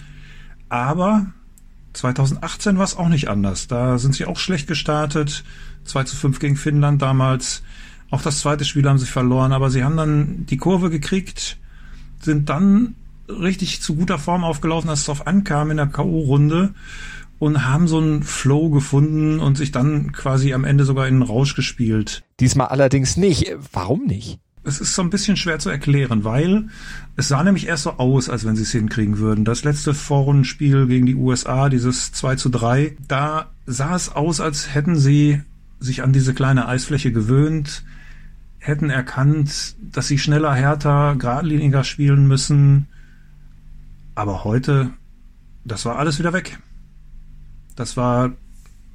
Aber 0.68 1.26
2018 1.94 2.78
war 2.78 2.84
es 2.84 2.96
auch 2.96 3.08
nicht 3.08 3.28
anders. 3.28 3.66
Da 3.68 3.98
sind 3.98 4.14
sie 4.14 4.24
auch 4.24 4.38
schlecht 4.38 4.66
gestartet. 4.66 5.44
2 5.84 6.04
zu 6.04 6.16
5 6.16 6.38
gegen 6.38 6.56
Finnland 6.56 7.00
damals. 7.00 7.62
Auch 8.10 8.22
das 8.22 8.40
zweite 8.40 8.64
Spiel 8.64 8.86
haben 8.88 8.98
sie 8.98 9.06
verloren, 9.06 9.52
aber 9.52 9.70
sie 9.70 9.84
haben 9.84 9.96
dann 9.96 10.46
die 10.46 10.58
Kurve 10.58 10.90
gekriegt, 10.90 11.56
sind 12.20 12.50
dann 12.50 12.94
richtig 13.28 13.80
zu 13.80 13.94
guter 13.94 14.18
Form 14.18 14.44
aufgelaufen, 14.44 14.90
als 14.90 15.00
es 15.00 15.06
darauf 15.06 15.26
ankam 15.26 15.70
in 15.70 15.78
der 15.78 15.86
K.O.-Runde 15.86 16.74
und 17.42 17.66
haben 17.66 17.88
so 17.88 17.98
einen 17.98 18.22
Flow 18.22 18.70
gefunden 18.70 19.40
und 19.40 19.56
sich 19.56 19.72
dann 19.72 20.12
quasi 20.12 20.54
am 20.54 20.62
Ende 20.62 20.84
sogar 20.84 21.08
in 21.08 21.14
den 21.16 21.22
Rausch 21.22 21.56
gespielt. 21.56 22.22
Diesmal 22.38 22.68
allerdings 22.68 23.16
nicht. 23.16 23.56
Warum 23.72 24.04
nicht? 24.04 24.38
Es 24.62 24.80
ist 24.80 24.94
so 24.94 25.02
ein 25.02 25.10
bisschen 25.10 25.36
schwer 25.36 25.58
zu 25.58 25.68
erklären, 25.68 26.22
weil 26.22 26.68
es 27.16 27.26
sah 27.26 27.42
nämlich 27.42 27.66
erst 27.66 27.82
so 27.82 27.94
aus, 27.94 28.28
als 28.28 28.44
wenn 28.44 28.54
sie 28.54 28.62
es 28.62 28.70
hinkriegen 28.70 29.18
würden. 29.18 29.44
Das 29.44 29.64
letzte 29.64 29.92
Vorrundenspiel 29.92 30.86
gegen 30.86 31.04
die 31.04 31.16
USA, 31.16 31.68
dieses 31.68 32.12
2 32.12 32.36
zu 32.36 32.48
3, 32.48 32.96
da 33.08 33.50
sah 33.66 33.96
es 33.96 34.14
aus, 34.14 34.40
als 34.40 34.72
hätten 34.72 34.94
sie 34.96 35.40
sich 35.80 36.04
an 36.04 36.12
diese 36.12 36.34
kleine 36.34 36.68
Eisfläche 36.68 37.10
gewöhnt, 37.10 37.82
hätten 38.60 38.88
erkannt, 38.88 39.74
dass 39.80 40.06
sie 40.06 40.18
schneller, 40.18 40.54
härter, 40.54 41.16
geradliniger 41.16 41.82
spielen 41.82 42.28
müssen. 42.28 42.86
Aber 44.14 44.44
heute, 44.44 44.90
das 45.64 45.84
war 45.84 45.98
alles 45.98 46.20
wieder 46.20 46.32
weg. 46.32 46.60
Das 47.76 47.96
war 47.96 48.32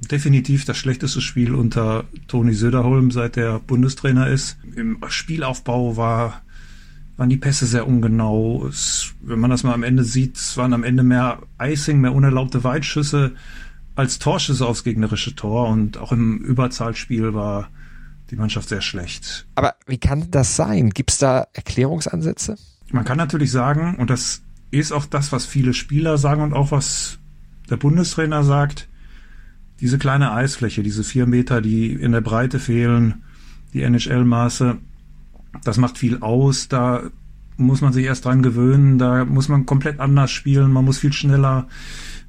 definitiv 0.00 0.64
das 0.64 0.76
schlechteste 0.76 1.20
Spiel 1.20 1.54
unter 1.54 2.04
Toni 2.28 2.54
Söderholm, 2.54 3.10
seit 3.10 3.36
der 3.36 3.58
Bundestrainer 3.58 4.28
ist. 4.28 4.56
Im 4.76 4.98
Spielaufbau 5.08 5.96
war, 5.96 6.42
waren 7.16 7.28
die 7.28 7.36
Pässe 7.36 7.66
sehr 7.66 7.86
ungenau. 7.86 8.66
Es, 8.66 9.14
wenn 9.20 9.40
man 9.40 9.50
das 9.50 9.64
mal 9.64 9.74
am 9.74 9.82
Ende 9.82 10.04
sieht, 10.04 10.36
es 10.36 10.56
waren 10.56 10.72
am 10.72 10.84
Ende 10.84 11.02
mehr 11.02 11.40
Icing, 11.60 12.00
mehr 12.00 12.14
unerlaubte 12.14 12.62
Weitschüsse 12.64 13.32
als 13.96 14.20
Torschüsse 14.20 14.66
aufs 14.66 14.84
gegnerische 14.84 15.34
Tor. 15.34 15.68
Und 15.68 15.98
auch 15.98 16.12
im 16.12 16.38
Überzahlspiel 16.38 17.34
war 17.34 17.68
die 18.30 18.36
Mannschaft 18.36 18.68
sehr 18.68 18.82
schlecht. 18.82 19.46
Aber 19.56 19.74
wie 19.86 19.98
kann 19.98 20.30
das 20.30 20.54
sein? 20.54 20.90
Gibt 20.90 21.10
es 21.10 21.18
da 21.18 21.48
Erklärungsansätze? 21.52 22.56
Man 22.92 23.04
kann 23.04 23.18
natürlich 23.18 23.50
sagen, 23.50 23.96
und 23.96 24.10
das 24.10 24.42
ist 24.70 24.92
auch 24.92 25.06
das, 25.06 25.32
was 25.32 25.46
viele 25.46 25.74
Spieler 25.74 26.18
sagen 26.18 26.42
und 26.42 26.52
auch 26.52 26.70
was 26.70 27.18
der 27.70 27.76
Bundestrainer 27.76 28.44
sagt, 28.44 28.88
diese 29.80 29.98
kleine 29.98 30.32
Eisfläche, 30.32 30.82
diese 30.82 31.04
vier 31.04 31.26
Meter, 31.26 31.60
die 31.60 31.92
in 31.92 32.12
der 32.12 32.20
Breite 32.20 32.58
fehlen, 32.58 33.22
die 33.72 33.82
NHL-Maße, 33.82 34.78
das 35.64 35.76
macht 35.76 35.98
viel 35.98 36.18
aus. 36.18 36.68
Da 36.68 37.02
muss 37.56 37.80
man 37.80 37.92
sich 37.92 38.06
erst 38.06 38.24
dran 38.24 38.42
gewöhnen. 38.42 38.98
Da 38.98 39.24
muss 39.24 39.48
man 39.48 39.66
komplett 39.66 40.00
anders 40.00 40.30
spielen. 40.30 40.72
Man 40.72 40.84
muss 40.84 40.98
viel 40.98 41.12
schneller. 41.12 41.68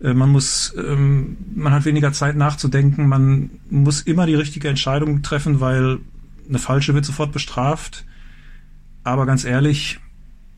Äh, 0.02 0.14
man 0.14 0.30
muss, 0.30 0.74
ähm, 0.78 1.38
man 1.56 1.74
hat 1.74 1.86
weniger 1.86 2.12
Zeit 2.14 2.36
nachzudenken. 2.36 3.08
Man 3.08 3.52
muss 3.70 4.02
immer 4.02 4.26
die 4.26 4.36
richtige 4.36 4.68
Entscheidung 4.70 5.22
treffen, 5.22 5.60
weil 5.60 6.00
eine 6.48 6.60
falsche 6.60 6.94
wird 6.94 7.06
sofort 7.06 7.32
bestraft. 7.32 8.06
Aber 9.04 9.26
ganz 9.26 9.46
ehrlich, 9.46 10.00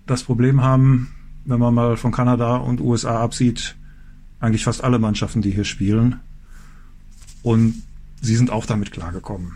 das 0.08 0.24
Problem 0.24 0.62
haben, 0.62 1.10
wenn 1.46 1.60
man 1.60 1.74
mal 1.74 1.98
von 1.98 2.12
Kanada 2.12 2.58
und 2.58 2.82
USA 2.82 3.22
absieht, 3.22 3.76
eigentlich 4.42 4.66
fast 4.66 4.84
alle 4.84 5.00
Mannschaften, 5.00 5.42
die 5.42 5.52
hier 5.52 5.64
spielen. 5.64 6.20
Und 7.44 7.82
sie 8.22 8.36
sind 8.36 8.50
auch 8.50 8.66
damit 8.66 8.92
klargekommen. 8.92 9.54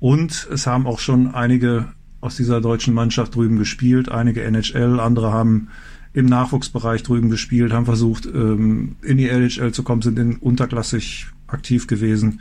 Und 0.00 0.48
es 0.52 0.66
haben 0.66 0.86
auch 0.86 0.98
schon 0.98 1.34
einige 1.34 1.88
aus 2.20 2.36
dieser 2.36 2.60
deutschen 2.60 2.94
Mannschaft 2.94 3.34
drüben 3.34 3.58
gespielt, 3.58 4.10
einige 4.10 4.42
NHL, 4.42 5.00
andere 5.00 5.32
haben 5.32 5.68
im 6.12 6.26
Nachwuchsbereich 6.26 7.02
drüben 7.02 7.30
gespielt, 7.30 7.72
haben 7.72 7.84
versucht, 7.84 8.26
ähm, 8.26 8.96
in 9.02 9.18
die 9.18 9.28
NHL 9.28 9.72
zu 9.72 9.82
kommen, 9.82 10.02
sind 10.02 10.18
in 10.18 10.36
unterklassig 10.36 11.28
aktiv 11.46 11.86
gewesen. 11.86 12.40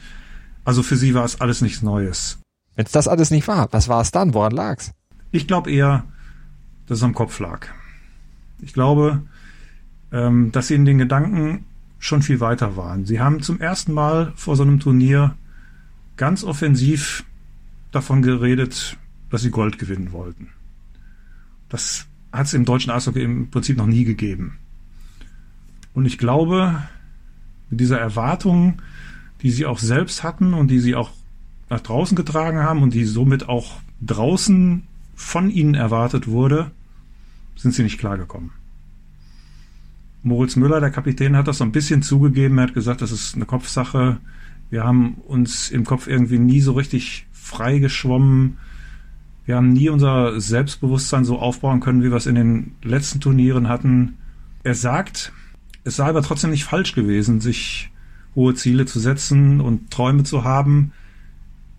Also 0.66 0.84
für 0.84 0.98
sie 0.98 1.14
war 1.14 1.26
es 1.26 1.42
alles 1.42 1.62
nichts 1.62 1.82
Neues. 1.82 2.40
Wenn 2.76 2.86
es 2.86 2.92
das 2.92 3.08
alles 3.08 3.32
nicht 3.32 3.48
war, 3.48 3.72
was 3.72 3.88
war 3.88 4.02
es 4.02 4.12
dann? 4.12 4.34
Woran 4.34 4.52
lag's? 4.52 4.92
Ich 5.32 5.48
glaube 5.48 5.72
eher, 5.72 6.06
dass 6.88 7.00
es 7.00 7.04
am 7.04 7.14
Kopf 7.14 7.40
lag. 7.40 7.68
Ich 8.62 8.74
glaube, 8.74 9.24
ähm, 10.12 10.52
dass 10.52 10.68
sie 10.68 10.76
in 10.76 10.86
den 10.86 10.98
Gedanken 10.98 11.66
schon 12.00 12.22
viel 12.22 12.40
weiter 12.40 12.78
waren. 12.78 13.06
Sie 13.06 13.20
haben 13.20 13.42
zum 13.42 13.60
ersten 13.60 13.94
Mal 13.94 14.34
vor 14.36 14.56
so 14.56 14.64
einem 14.64 14.80
Turnier 14.80 15.36
ganz 16.16 16.44
offensiv 16.44 17.24
davon 17.92 18.22
geredet, 18.22 18.98
dass 19.30 19.42
sie 19.42 19.52
Gold 19.52 19.80
gewinnen 19.80 20.12
wollten. 20.12 20.50
Das 21.70 22.06
hat 22.32 22.48
es 22.48 22.54
im 22.54 22.66
deutschen 22.66 22.92
Eishockey 22.92 23.24
im 23.24 23.50
Prinzip 23.50 23.78
noch 23.78 23.88
nie 23.88 24.04
gegeben. 24.04 24.58
Und 25.94 26.06
ich 26.06 26.18
glaube, 26.18 26.84
mit 27.70 27.80
dieser 27.80 28.00
Erwartung, 28.00 28.82
die 29.42 29.52
sie 29.52 29.66
auch 29.66 29.80
selbst 29.80 30.24
hatten 30.24 30.54
und 30.54 30.70
die 30.70 30.80
sie 30.80 30.96
auch 30.96 31.12
nach 31.70 31.82
draußen 31.82 32.16
getragen 32.16 32.60
haben 32.60 32.84
und 32.84 32.94
die 32.94 33.04
somit 33.04 33.50
auch 33.50 33.80
draußen 34.02 34.84
von 35.16 35.50
ihnen 35.50 35.74
erwartet 35.74 36.28
wurde, 36.28 36.72
sind 37.56 37.74
sie 37.74 37.84
nicht 37.84 37.98
klargekommen. 37.98 38.52
Moritz 40.24 40.56
Müller, 40.56 40.80
der 40.80 40.92
Kapitän, 40.92 41.36
hat 41.36 41.48
das 41.48 41.60
so 41.60 41.64
ein 41.64 41.72
bisschen 41.72 42.02
zugegeben. 42.02 42.58
Er 42.58 42.66
hat 42.66 42.74
gesagt, 42.74 43.02
das 43.02 43.12
ist 43.12 43.36
eine 43.36 43.46
Kopfsache. 43.46 44.18
Wir 44.70 44.84
haben 44.84 45.16
uns 45.26 45.70
im 45.70 45.86
Kopf 45.86 46.08
irgendwie 46.08 46.40
nie 46.40 46.62
so 46.62 46.74
richtig 46.74 47.28
frei 47.32 47.80
geschwommen. 47.80 48.58
Wir 49.46 49.56
haben 49.56 49.72
nie 49.72 49.90
unser 49.90 50.42
Selbstbewusstsein 50.42 51.24
so 51.24 51.40
aufbauen 51.40 51.80
können, 51.80 52.04
wie 52.04 52.10
wir 52.10 52.18
es 52.18 52.26
in 52.26 52.36
den 52.36 52.76
letzten 52.84 53.22
Turnieren 53.22 53.70
hatten. 53.70 54.18
Er 54.64 54.76
sagt, 54.76 55.32
es 55.86 55.96
sei 55.96 56.06
aber 56.08 56.22
trotzdem 56.22 56.50
nicht 56.50 56.66
falsch 56.66 56.94
gewesen, 56.94 57.40
sich 57.40 57.90
hohe 58.36 58.54
Ziele 58.56 58.86
zu 58.86 59.00
setzen 59.00 59.62
und 59.62 59.90
Träume 59.90 60.24
zu 60.24 60.44
haben, 60.44 60.92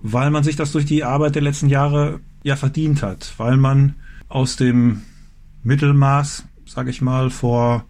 weil 0.01 0.31
man 0.31 0.45
sich 0.45 0.57
das 0.57 0.73
durch 0.73 0.87
die 0.87 1.05
Arbeit 1.05 1.35
der 1.35 1.43
letzten 1.43 1.69
Jahre 1.69 2.21
ja 2.43 2.57
verdient 2.57 3.03
hat, 3.03 3.35
weil 3.37 3.59
man 3.59 3.97
aus 4.29 4.57
dem 4.57 5.03
Mittelmaß, 5.63 6.47
sage 6.65 6.89
ich 6.89 7.03
mal, 7.03 7.29
vor 7.29 7.85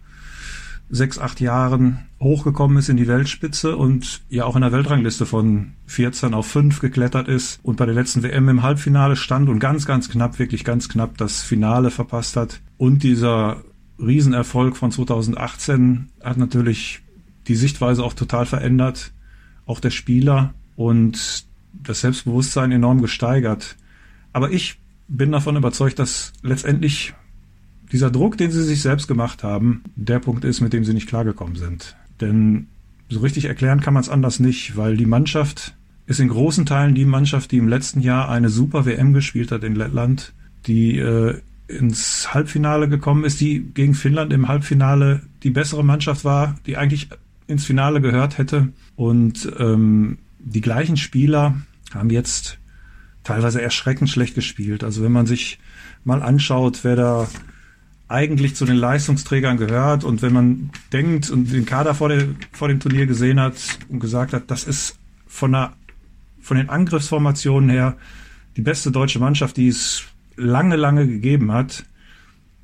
sechs, 0.90 1.18
acht 1.18 1.40
Jahren 1.40 2.06
hochgekommen 2.20 2.78
ist 2.78 2.88
in 2.88 2.96
die 2.96 3.06
Weltspitze 3.06 3.76
und 3.76 4.22
ja 4.28 4.44
auch 4.44 4.56
in 4.56 4.62
der 4.62 4.72
Weltrangliste 4.72 5.26
von 5.26 5.74
14 5.86 6.34
auf 6.34 6.46
5 6.46 6.80
geklettert 6.80 7.28
ist 7.28 7.60
und 7.62 7.76
bei 7.76 7.86
der 7.86 7.94
letzten 7.94 8.22
WM 8.22 8.48
im 8.48 8.62
Halbfinale 8.62 9.16
stand 9.16 9.48
und 9.48 9.58
ganz, 9.58 9.86
ganz 9.86 10.08
knapp, 10.08 10.38
wirklich 10.38 10.64
ganz 10.64 10.88
knapp 10.88 11.16
das 11.18 11.42
Finale 11.42 11.90
verpasst 11.90 12.36
hat. 12.36 12.60
Und 12.76 13.02
dieser 13.02 13.62
Riesenerfolg 13.98 14.76
von 14.76 14.90
2018 14.90 16.08
hat 16.22 16.38
natürlich 16.38 17.02
die 17.46 17.56
Sichtweise 17.56 18.04
auch 18.04 18.14
total 18.14 18.46
verändert, 18.46 19.12
auch 19.66 19.80
der 19.80 19.90
Spieler 19.90 20.54
und 20.76 21.46
das 21.72 22.00
Selbstbewusstsein 22.00 22.72
enorm 22.72 23.02
gesteigert. 23.02 23.76
Aber 24.32 24.50
ich 24.50 24.78
bin 25.08 25.32
davon 25.32 25.56
überzeugt, 25.56 25.98
dass 25.98 26.32
letztendlich 26.42 27.14
dieser 27.92 28.10
Druck, 28.10 28.36
den 28.36 28.50
sie 28.50 28.62
sich 28.62 28.82
selbst 28.82 29.08
gemacht 29.08 29.42
haben, 29.42 29.82
der 29.96 30.18
Punkt 30.18 30.44
ist, 30.44 30.60
mit 30.60 30.72
dem 30.72 30.84
sie 30.84 30.94
nicht 30.94 31.08
klargekommen 31.08 31.56
sind. 31.56 31.96
Denn 32.20 32.66
so 33.08 33.20
richtig 33.20 33.46
erklären 33.46 33.80
kann 33.80 33.94
man 33.94 34.02
es 34.02 34.08
anders 34.08 34.40
nicht, 34.40 34.76
weil 34.76 34.96
die 34.96 35.06
Mannschaft 35.06 35.74
ist 36.06 36.20
in 36.20 36.28
großen 36.28 36.66
Teilen 36.66 36.94
die 36.94 37.04
Mannschaft, 37.04 37.52
die 37.52 37.58
im 37.58 37.68
letzten 37.68 38.00
Jahr 38.00 38.28
eine 38.28 38.48
super 38.48 38.86
WM 38.86 39.12
gespielt 39.12 39.52
hat 39.52 39.62
in 39.62 39.74
Lettland, 39.74 40.32
die 40.66 40.98
äh, 40.98 41.38
ins 41.68 42.32
Halbfinale 42.32 42.88
gekommen 42.88 43.24
ist, 43.24 43.40
die 43.40 43.60
gegen 43.60 43.94
Finnland 43.94 44.32
im 44.32 44.48
Halbfinale 44.48 45.20
die 45.42 45.50
bessere 45.50 45.84
Mannschaft 45.84 46.24
war, 46.24 46.58
die 46.66 46.78
eigentlich 46.78 47.08
ins 47.46 47.64
Finale 47.64 48.00
gehört 48.00 48.38
hätte. 48.38 48.68
Und 48.96 49.50
ähm, 49.58 50.18
die 50.38 50.62
gleichen 50.62 50.96
Spieler 50.96 51.60
haben 51.92 52.10
jetzt 52.10 52.58
teilweise 53.22 53.60
erschreckend 53.60 54.08
schlecht 54.08 54.34
gespielt. 54.34 54.82
Also 54.82 55.02
wenn 55.02 55.12
man 55.12 55.26
sich 55.26 55.58
mal 56.04 56.22
anschaut, 56.22 56.80
wer 56.84 56.96
da 56.96 57.28
eigentlich 58.08 58.56
zu 58.56 58.64
den 58.64 58.76
Leistungsträgern 58.76 59.58
gehört 59.58 60.02
und 60.04 60.22
wenn 60.22 60.32
man 60.32 60.70
denkt 60.92 61.30
und 61.30 61.52
den 61.52 61.66
Kader 61.66 61.94
vor, 61.94 62.08
der, 62.08 62.28
vor 62.52 62.68
dem 62.68 62.80
Turnier 62.80 63.06
gesehen 63.06 63.38
hat 63.38 63.54
und 63.88 64.00
gesagt 64.00 64.32
hat, 64.32 64.50
das 64.50 64.64
ist 64.64 64.98
von 65.26 65.52
der 65.52 65.72
von 66.40 66.56
den 66.56 66.70
Angriffsformationen 66.70 67.68
her 67.68 67.98
die 68.56 68.62
beste 68.62 68.90
deutsche 68.90 69.18
Mannschaft, 69.18 69.58
die 69.58 69.68
es 69.68 70.04
lange, 70.36 70.76
lange 70.76 71.06
gegeben 71.06 71.52
hat, 71.52 71.84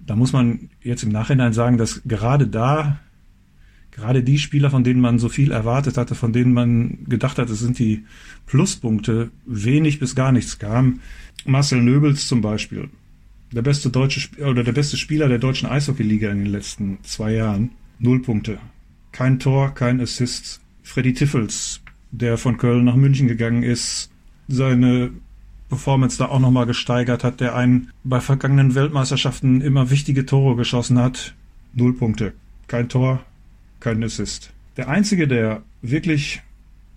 da 0.07 0.17
muss 0.17 0.33
man 0.33 0.71
jetzt 0.83 1.03
im 1.03 1.11
Nachhinein 1.11 1.53
sagen, 1.53 1.79
dass 1.79 2.03
gerade 2.05 2.47
da, 2.47 2.99
gerade 3.91 4.23
die 4.23 4.39
Spieler, 4.39 4.71
von 4.71 4.85
denen 4.85 5.01
man 5.01 5.19
so 5.19 5.29
viel 5.29 5.53
erwartet 5.53 5.97
hatte, 5.97 6.15
von 6.15 6.33
denen 6.33 6.53
man 6.53 7.05
gedacht 7.07 7.39
hat, 7.39 7.51
es 7.51 7.61
sind 7.61 7.79
die 7.79 8.05
Pluspunkte, 8.47 9.31
wenig 9.47 10.01
bis 10.01 10.15
gar 10.15 10.33
nichts 10.33 10.59
kam. 10.59 11.01
Marcel 11.45 11.83
Nöbels 11.83 12.27
zum 12.27 12.41
Beispiel, 12.41 12.89
der 13.55 13.63
beste 13.63 13.91
deutsche 13.91 14.29
oder 14.43 14.65
der 14.65 14.73
beste 14.73 14.97
Spieler 14.97 15.29
der 15.29 15.39
deutschen 15.39 15.69
Eishockeyliga 15.69 16.31
in 16.31 16.39
den 16.39 16.53
letzten 16.53 16.99
zwei 17.03 17.33
Jahren. 17.33 17.71
Null 17.99 18.21
Punkte. 18.21 18.59
Kein 19.13 19.39
Tor, 19.39 19.75
kein 19.75 20.01
Assist. 20.01 20.61
Freddy 20.83 21.15
Tiffels, 21.15 21.81
der 22.11 22.37
von 22.37 22.59
Köln 22.59 22.85
nach 22.85 22.97
München 22.97 23.29
gegangen 23.29 23.63
ist, 23.63 24.11
seine 24.49 25.13
Performance 25.69 26.19
da 26.19 26.27
auch 26.27 26.41
nochmal 26.41 26.67
gesteigert 26.67 27.25
hat, 27.25 27.41
der 27.41 27.55
einen 27.55 27.91
bei 28.03 28.21
vergangenen 28.21 28.75
Weltmeisterschaften 28.75 29.61
immer 29.61 29.91
wichtige 29.91 30.27
Tore 30.27 30.57
geschossen 30.57 30.99
hat. 30.99 31.35
Null 31.75 31.95
Punkte. 31.95 32.35
Kein 32.67 32.89
Tor, 32.89 33.25
kein 33.81 34.03
Assist. 34.03 34.53
Der 34.77 34.89
einzige, 34.89 35.29
der 35.29 35.63
wirklich 35.81 36.43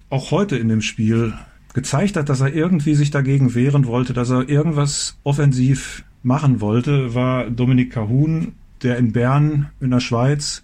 auch 0.09 0.31
heute 0.31 0.57
in 0.57 0.69
dem 0.69 0.81
Spiel 0.81 1.33
gezeigt 1.73 2.17
hat, 2.17 2.29
dass 2.29 2.41
er 2.41 2.53
irgendwie 2.53 2.95
sich 2.95 3.11
dagegen 3.11 3.53
wehren 3.53 3.85
wollte, 3.85 4.13
dass 4.13 4.31
er 4.31 4.49
irgendwas 4.49 5.17
offensiv 5.23 6.03
machen 6.23 6.61
wollte, 6.61 7.13
war 7.15 7.49
Dominik 7.49 7.91
Cahun, 7.91 8.53
der 8.83 8.97
in 8.97 9.11
Bern 9.11 9.69
in 9.79 9.91
der 9.91 9.99
Schweiz 9.99 10.63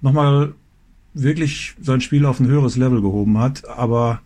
nochmal 0.00 0.54
wirklich 1.14 1.74
sein 1.80 2.00
Spiel 2.00 2.26
auf 2.26 2.40
ein 2.40 2.46
höheres 2.46 2.76
Level 2.76 3.00
gehoben 3.00 3.38
hat. 3.38 3.68
Aber 3.68 4.20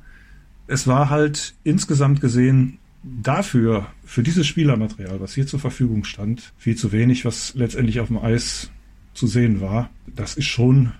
es 0.66 0.86
war 0.86 1.10
halt 1.10 1.54
insgesamt 1.64 2.20
gesehen 2.20 2.78
dafür, 3.02 3.86
für 4.04 4.22
dieses 4.22 4.46
Spielermaterial, 4.46 5.20
was 5.20 5.34
hier 5.34 5.46
zur 5.46 5.60
Verfügung 5.60 6.04
stand, 6.04 6.52
viel 6.56 6.76
zu 6.76 6.92
wenig, 6.92 7.24
was 7.24 7.54
letztendlich 7.54 8.00
auf 8.00 8.08
dem 8.08 8.18
Eis 8.18 8.70
zu 9.12 9.26
sehen 9.26 9.60
war. 9.60 9.90
Das 10.06 10.36
ist 10.36 10.46
schon 10.46 10.92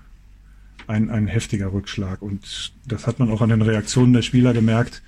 ein, 0.87 1.09
ein 1.09 1.27
heftiger 1.27 1.73
Rückschlag. 1.73 2.21
Und 2.21 2.73
das 2.87 3.07
hat 3.07 3.19
man 3.19 3.29
auch 3.31 3.41
an 3.41 3.49
den 3.49 3.61
Reaktionen 3.61 4.13
der 4.13 4.21
Spieler 4.21 4.53
gemerkt. 4.53 5.01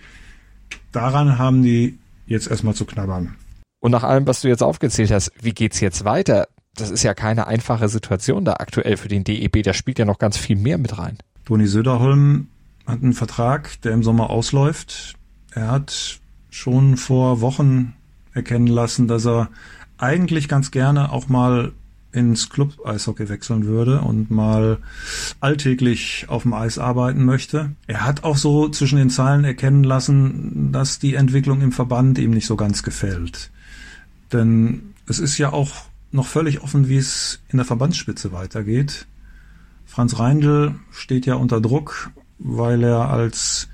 Daran 0.92 1.38
haben 1.38 1.64
die 1.64 1.98
jetzt 2.26 2.50
erstmal 2.50 2.74
zu 2.74 2.86
knabbern. 2.86 3.36
Und 3.80 3.92
nach 3.92 4.04
allem, 4.04 4.28
was 4.28 4.42
du 4.42 4.48
jetzt 4.48 4.64
aufgezählt 4.64 5.12
hast, 5.12 5.32
wie 5.42 5.54
geht's 5.54 5.80
jetzt 5.80 6.06
weiter? 6.06 6.48
Das 6.76 6.90
ist 6.90 7.04
ja 7.04 7.14
keine 7.14 7.48
einfache 7.48 7.90
Situation 7.90 8.46
da 8.46 8.54
aktuell 8.54 8.98
für 8.98 9.08
den 9.08 9.24
DEB. 9.24 9.64
Da 9.64 9.74
spielt 9.74 10.00
ja 10.00 10.06
noch 10.06 10.20
ganz 10.20 10.38
viel 10.38 10.56
mehr 10.56 10.78
mit 10.78 10.98
rein. 10.98 11.18
Toni 11.46 11.68
Söderholm 11.68 12.48
hat 12.86 13.02
einen 13.02 13.14
Vertrag, 13.14 13.82
der 13.82 13.94
im 13.94 14.04
Sommer 14.04 14.30
ausläuft. 14.30 15.16
Er 15.52 15.72
hat 15.72 16.20
schon 16.50 16.98
vor 16.98 17.42
Wochen 17.42 17.94
erkennen 18.34 18.68
lassen, 18.68 19.08
dass 19.08 19.26
er 19.26 19.50
eigentlich 19.98 20.48
ganz 20.48 20.72
gerne 20.72 21.12
auch 21.12 21.28
mal 21.28 21.72
ins 22.12 22.50
Club-Eishockey 22.50 23.30
wechseln 23.30 23.66
würde 23.66 24.02
und 24.02 24.32
mal 24.32 24.78
alltäglich 25.40 26.26
auf 26.30 26.44
dem 26.44 26.54
Eis 26.54 26.80
arbeiten 26.80 27.26
möchte. 27.26 27.72
Er 27.86 28.06
hat 28.06 28.24
auch 28.24 28.38
so 28.38 28.70
zwischen 28.70 28.98
den 28.98 29.10
Zeilen 29.10 29.44
erkennen 29.44 29.84
lassen, 29.84 30.72
dass 30.72 31.00
die 31.00 31.16
Entwicklung 31.16 31.62
im 31.62 31.72
Verband 31.72 32.18
ihm 32.18 32.32
nicht 32.32 32.48
so 32.48 32.56
ganz 32.56 32.82
gefällt. 32.84 33.52
Denn 34.34 34.94
es 35.08 35.20
ist 35.20 35.38
ja 35.38 35.54
auch 35.54 35.72
noch 36.12 36.26
völlig 36.26 36.62
offen, 36.62 36.88
wie 36.90 36.98
es 36.98 37.40
in 37.50 37.58
der 37.58 37.66
Verbandsspitze 37.66 38.32
weitergeht. 38.32 39.08
Franz 39.86 40.20
Reindl 40.20 40.76
steht 40.92 41.26
ja 41.26 41.36
unter 41.36 41.62
Druck, 41.62 42.12
weil 42.40 42.84
er 42.84 43.10
als 43.10 43.70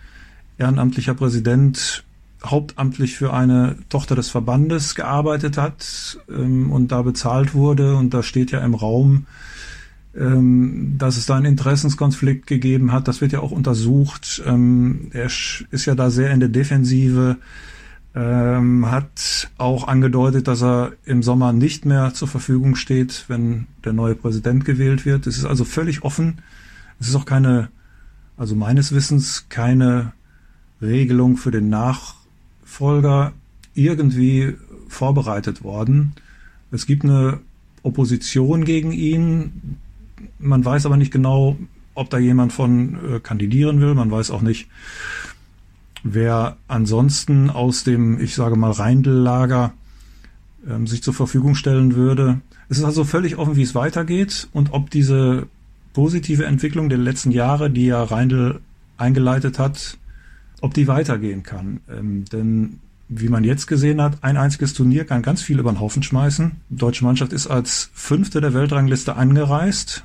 ehrenamtlicher 0.57 1.15
Präsident 1.15 2.03
hauptamtlich 2.45 3.15
für 3.15 3.33
eine 3.33 3.77
Tochter 3.89 4.15
des 4.15 4.29
Verbandes 4.29 4.95
gearbeitet 4.95 5.57
hat 5.57 6.19
ähm, 6.29 6.71
und 6.71 6.91
da 6.91 7.01
bezahlt 7.01 7.53
wurde. 7.53 7.95
Und 7.95 8.13
da 8.13 8.21
steht 8.21 8.51
ja 8.51 8.59
im 8.59 8.73
Raum, 8.73 9.25
ähm, 10.15 10.95
dass 10.97 11.17
es 11.17 11.25
da 11.25 11.35
einen 11.35 11.45
Interessenskonflikt 11.45 12.45
gegeben 12.47 12.91
hat. 12.91 13.07
Das 13.07 13.21
wird 13.21 13.31
ja 13.31 13.39
auch 13.39 13.51
untersucht. 13.51 14.43
Ähm, 14.45 15.09
er 15.11 15.25
ist 15.25 15.85
ja 15.85 15.95
da 15.95 16.09
sehr 16.09 16.31
in 16.31 16.39
der 16.39 16.49
Defensive 16.49 17.37
ähm, 18.15 18.89
hat 18.91 19.49
auch 19.57 19.87
angedeutet, 19.87 20.47
dass 20.47 20.61
er 20.61 20.93
im 21.05 21.23
Sommer 21.23 21.51
nicht 21.51 21.85
mehr 21.85 22.13
zur 22.13 22.27
Verfügung 22.27 22.75
steht, 22.75 23.25
wenn 23.27 23.67
der 23.83 23.93
neue 23.93 24.15
Präsident 24.15 24.65
gewählt 24.65 25.05
wird. 25.05 25.25
Es 25.25 25.37
ist 25.37 25.45
also 25.45 25.65
völlig 25.65 26.03
offen. 26.03 26.39
Es 26.99 27.07
ist 27.07 27.15
auch 27.15 27.25
keine, 27.25 27.69
also 28.37 28.55
meines 28.55 28.93
Wissens, 28.93 29.47
keine 29.49 30.13
Regelung 30.81 31.37
für 31.37 31.51
den 31.51 31.69
Nachfolger 31.69 33.33
irgendwie 33.73 34.55
vorbereitet 34.87 35.63
worden. 35.63 36.13
Es 36.71 36.85
gibt 36.85 37.03
eine 37.03 37.39
Opposition 37.81 38.63
gegen 38.63 38.91
ihn. 38.91 39.77
Man 40.37 40.63
weiß 40.63 40.85
aber 40.85 40.97
nicht 40.97 41.11
genau, 41.11 41.57
ob 41.95 42.09
da 42.09 42.17
jemand 42.17 42.53
von 42.53 43.15
äh, 43.15 43.19
kandidieren 43.19 43.81
will. 43.81 43.93
Man 43.95 44.11
weiß 44.11 44.31
auch 44.31 44.41
nicht, 44.41 44.67
Wer 46.03 46.57
ansonsten 46.67 47.49
aus 47.49 47.83
dem, 47.83 48.19
ich 48.19 48.35
sage 48.35 48.57
mal, 48.57 48.71
Rheindellager 48.71 49.73
ähm, 50.67 50.87
sich 50.87 51.03
zur 51.03 51.13
Verfügung 51.13 51.55
stellen 51.55 51.95
würde. 51.95 52.41
Es 52.69 52.77
ist 52.77 52.83
also 52.83 53.03
völlig 53.03 53.37
offen, 53.37 53.55
wie 53.55 53.63
es 53.63 53.75
weitergeht 53.75 54.47
und 54.53 54.73
ob 54.73 54.89
diese 54.89 55.47
positive 55.93 56.45
Entwicklung 56.45 56.89
der 56.89 56.97
letzten 56.97 57.31
Jahre, 57.31 57.69
die 57.69 57.85
ja 57.85 58.03
Reindl 58.03 58.61
eingeleitet 58.97 59.59
hat, 59.59 59.97
ob 60.61 60.73
die 60.73 60.87
weitergehen 60.87 61.43
kann. 61.43 61.81
Ähm, 61.89 62.25
denn 62.31 62.79
wie 63.09 63.29
man 63.29 63.43
jetzt 63.43 63.67
gesehen 63.67 64.01
hat, 64.01 64.23
ein 64.23 64.37
einziges 64.37 64.73
Turnier 64.73 65.05
kann 65.05 65.21
ganz 65.21 65.41
viel 65.41 65.59
über 65.59 65.71
den 65.71 65.79
Haufen 65.79 66.03
schmeißen. 66.03 66.51
Die 66.69 66.77
deutsche 66.77 67.05
Mannschaft 67.05 67.33
ist 67.33 67.47
als 67.47 67.89
Fünfte 67.93 68.41
der 68.41 68.53
Weltrangliste 68.53 69.15
angereist, 69.15 70.03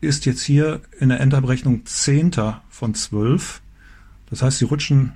ist 0.00 0.26
jetzt 0.26 0.42
hier 0.42 0.80
in 0.98 1.08
der 1.08 1.20
Endabrechnung 1.20 1.86
Zehnter 1.86 2.62
von 2.68 2.94
zwölf. 2.94 3.62
Das 4.28 4.42
heißt, 4.42 4.58
sie 4.58 4.64
rutschen 4.64 5.12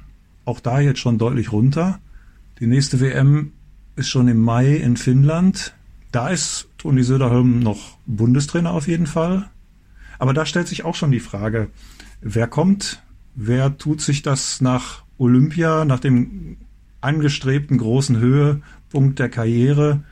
auch 0.49 0.61
da 0.61 0.81
jetzt 0.81 0.99
schon 0.99 1.19
deutlich 1.19 1.53
runter. 1.53 2.01
Die 2.59 2.67
nächste 2.67 3.01
WM 3.01 3.53
ist 3.95 4.09
schon 4.09 4.29
im 4.29 4.41
Mai 4.41 4.77
in 4.77 4.97
Finnland. 4.97 5.75
Da 6.11 6.29
ist 6.29 6.69
Toni 6.79 7.03
Söderholm 7.03 7.61
noch 7.61 7.99
Bundestrainer 8.07 8.73
auf 8.73 8.89
jeden 8.89 9.07
Fall. 9.07 9.51
Aber 10.19 10.33
da 10.33 10.47
stellt 10.47 10.67
sich 10.67 10.85
auch 10.85 10.95
schon 10.95 11.13
die 11.13 11.21
Frage, 11.21 11.69
wer 12.21 12.49
kommt, 12.49 13.03
wer 13.35 13.77
tut 13.77 14.01
sich 14.01 14.23
das 14.23 14.61
nach 14.61 15.05
Olympia, 15.19 15.85
nach 15.85 16.01
dem 16.01 16.57
angestrebten 17.01 17.79
großen 17.79 18.19
Höhepunkt 18.19 19.19
der 19.19 19.29
Karriere, 19.29 20.03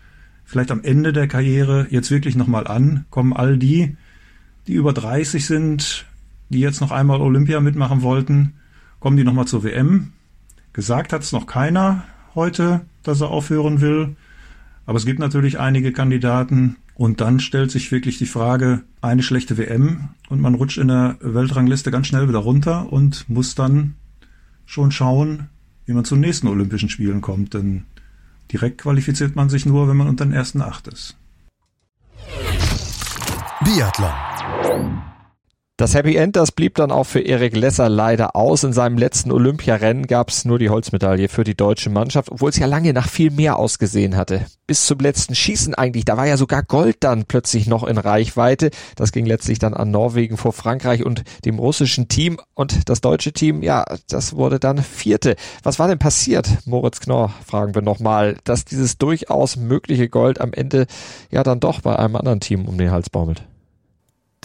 vielleicht 0.45 0.71
am 0.71 0.85
Ende 0.85 1.13
der 1.13 1.27
Karriere 1.27 1.87
jetzt 1.91 2.11
wirklich 2.11 2.37
nochmal 2.37 2.67
an? 2.67 3.07
Kommen 3.11 3.33
all 3.33 3.57
die, 3.57 3.97
die 4.67 4.75
über 4.75 4.93
30 4.93 5.47
sind, 5.47 6.07
die 6.51 6.61
jetzt 6.61 6.81
noch 6.81 6.93
einmal 6.93 7.21
Olympia 7.21 7.61
mitmachen 7.61 8.03
wollten, 8.03 8.55
kommen 9.01 9.17
die 9.17 9.25
nochmal 9.25 9.47
zur 9.47 9.65
WM? 9.65 10.13
Gesagt 10.77 11.15
hat 11.15 11.23
es 11.23 11.33
noch 11.33 11.47
keiner. 11.47 12.05
heute, 12.35 12.83
dass 13.03 13.23
er 13.23 13.31
aufhören 13.31 13.81
will. 13.81 14.15
Aber 14.85 14.99
es 14.99 15.07
gibt 15.07 15.19
natürlich 15.19 15.59
einige 15.59 15.91
Kandidaten. 15.91 16.77
Und 16.95 17.23
dann 17.23 17.41
stellt 17.41 17.71
sich 17.71 17.91
wirklich 17.93 18.19
die 18.19 18.27
Frage, 18.27 18.83
eine 19.01 19.23
schlechte 19.23 19.57
WM 19.57 20.11
und 20.29 20.43
man 20.43 20.55
rutscht 20.55 20.77
in 20.77 20.89
der 20.89 21.17
Weltrangliste 21.21 21.91
ganz 21.91 22.09
schnell 22.09 22.29
wieder 22.29 22.41
runter 22.41 22.93
und 22.93 23.27
muss 23.31 23.55
dann 23.55 23.95
schon 24.67 24.93
schauen, 24.93 25.49
wie 25.87 25.95
man 25.95 26.05
zu 26.05 26.15
den 26.15 26.21
nächsten 26.21 26.47
Olympischen 26.47 26.91
Spielen 26.91 27.23
kommt. 27.23 27.55
Denn 27.55 27.85
direkt 28.53 28.83
qualifiziert 28.83 29.35
man 29.35 29.49
sich 29.49 29.65
nur, 29.65 29.89
wenn 29.89 29.97
man 29.97 30.09
unter 30.09 30.27
den 30.27 30.35
ersten 30.35 30.61
acht 30.61 30.89
ist. 30.89 31.17
Biathlon. 33.65 35.07
Das 35.79 35.93
Happy 35.93 36.17
End, 36.17 36.37
das 36.37 36.53
blieb 36.53 36.77
dann 36.77 36.91
auch 36.91 37.05
für 37.05 37.21
Erik 37.21 37.55
Lesser 37.55 37.91
leider 37.91 38.35
aus. 38.35 38.65
In 38.65 38.73
seinem 38.73 38.97
letzten 38.97 39.31
Olympiarennen 39.31 40.07
gab 40.07 40.31
es 40.31 40.47
nur 40.47 40.59
die 40.59 40.71
Holzmedaille 40.71 41.29
für 41.29 41.45
die 41.45 41.55
deutsche 41.55 41.91
Mannschaft, 41.91 42.33
obwohl 42.33 42.49
es 42.49 42.57
ja 42.57 42.67
lange 42.67 42.95
nach 42.95 43.11
viel 43.11 43.31
mehr 43.31 43.59
ausgesehen 43.59 44.17
hatte. 44.17 44.47
Bis 44.67 44.87
zum 44.87 45.01
letzten 45.01 45.35
Schießen 45.35 45.75
eigentlich, 45.75 46.07
da 46.07 46.17
war 46.17 46.27
ja 46.27 46.39
sogar 46.39 46.63
Gold 46.63 46.97
dann 47.01 47.27
plötzlich 47.27 47.67
noch 47.67 47.85
in 47.85 47.99
Reichweite. 47.99 48.71
Das 48.95 49.13
ging 49.13 49.27
letztlich 49.27 49.59
dann 49.59 49.75
an 49.75 49.91
Norwegen 49.91 50.39
vor 50.39 50.55
Frankreich 50.55 51.05
und 51.05 51.25
dem 51.45 51.59
russischen 51.59 52.09
Team. 52.09 52.41
Und 52.55 52.89
das 52.89 53.03
deutsche 53.03 53.35
Team, 53.35 53.63
ja, 53.63 53.85
das 54.09 54.35
wurde 54.35 54.59
dann 54.59 54.79
Vierte. 54.79 55.37
Was 55.63 55.79
war 55.79 55.89
denn 55.89 55.99
passiert, 55.99 56.49
Moritz 56.65 57.01
Knorr, 57.01 57.35
fragen 57.45 57.75
wir 57.75 57.83
nochmal, 57.83 58.39
dass 58.45 58.65
dieses 58.65 58.97
durchaus 58.97 59.57
mögliche 59.57 60.09
Gold 60.09 60.41
am 60.41 60.55
Ende 60.55 60.87
ja 61.31 61.43
dann 61.43 61.61
doch 61.61 61.83
bei 61.83 61.99
einem 61.99 62.17
anderen 62.17 62.41
Team 62.41 62.67
um 62.67 62.79
den 62.79 62.93
Hals 62.93 63.11
baumelt? 63.11 63.45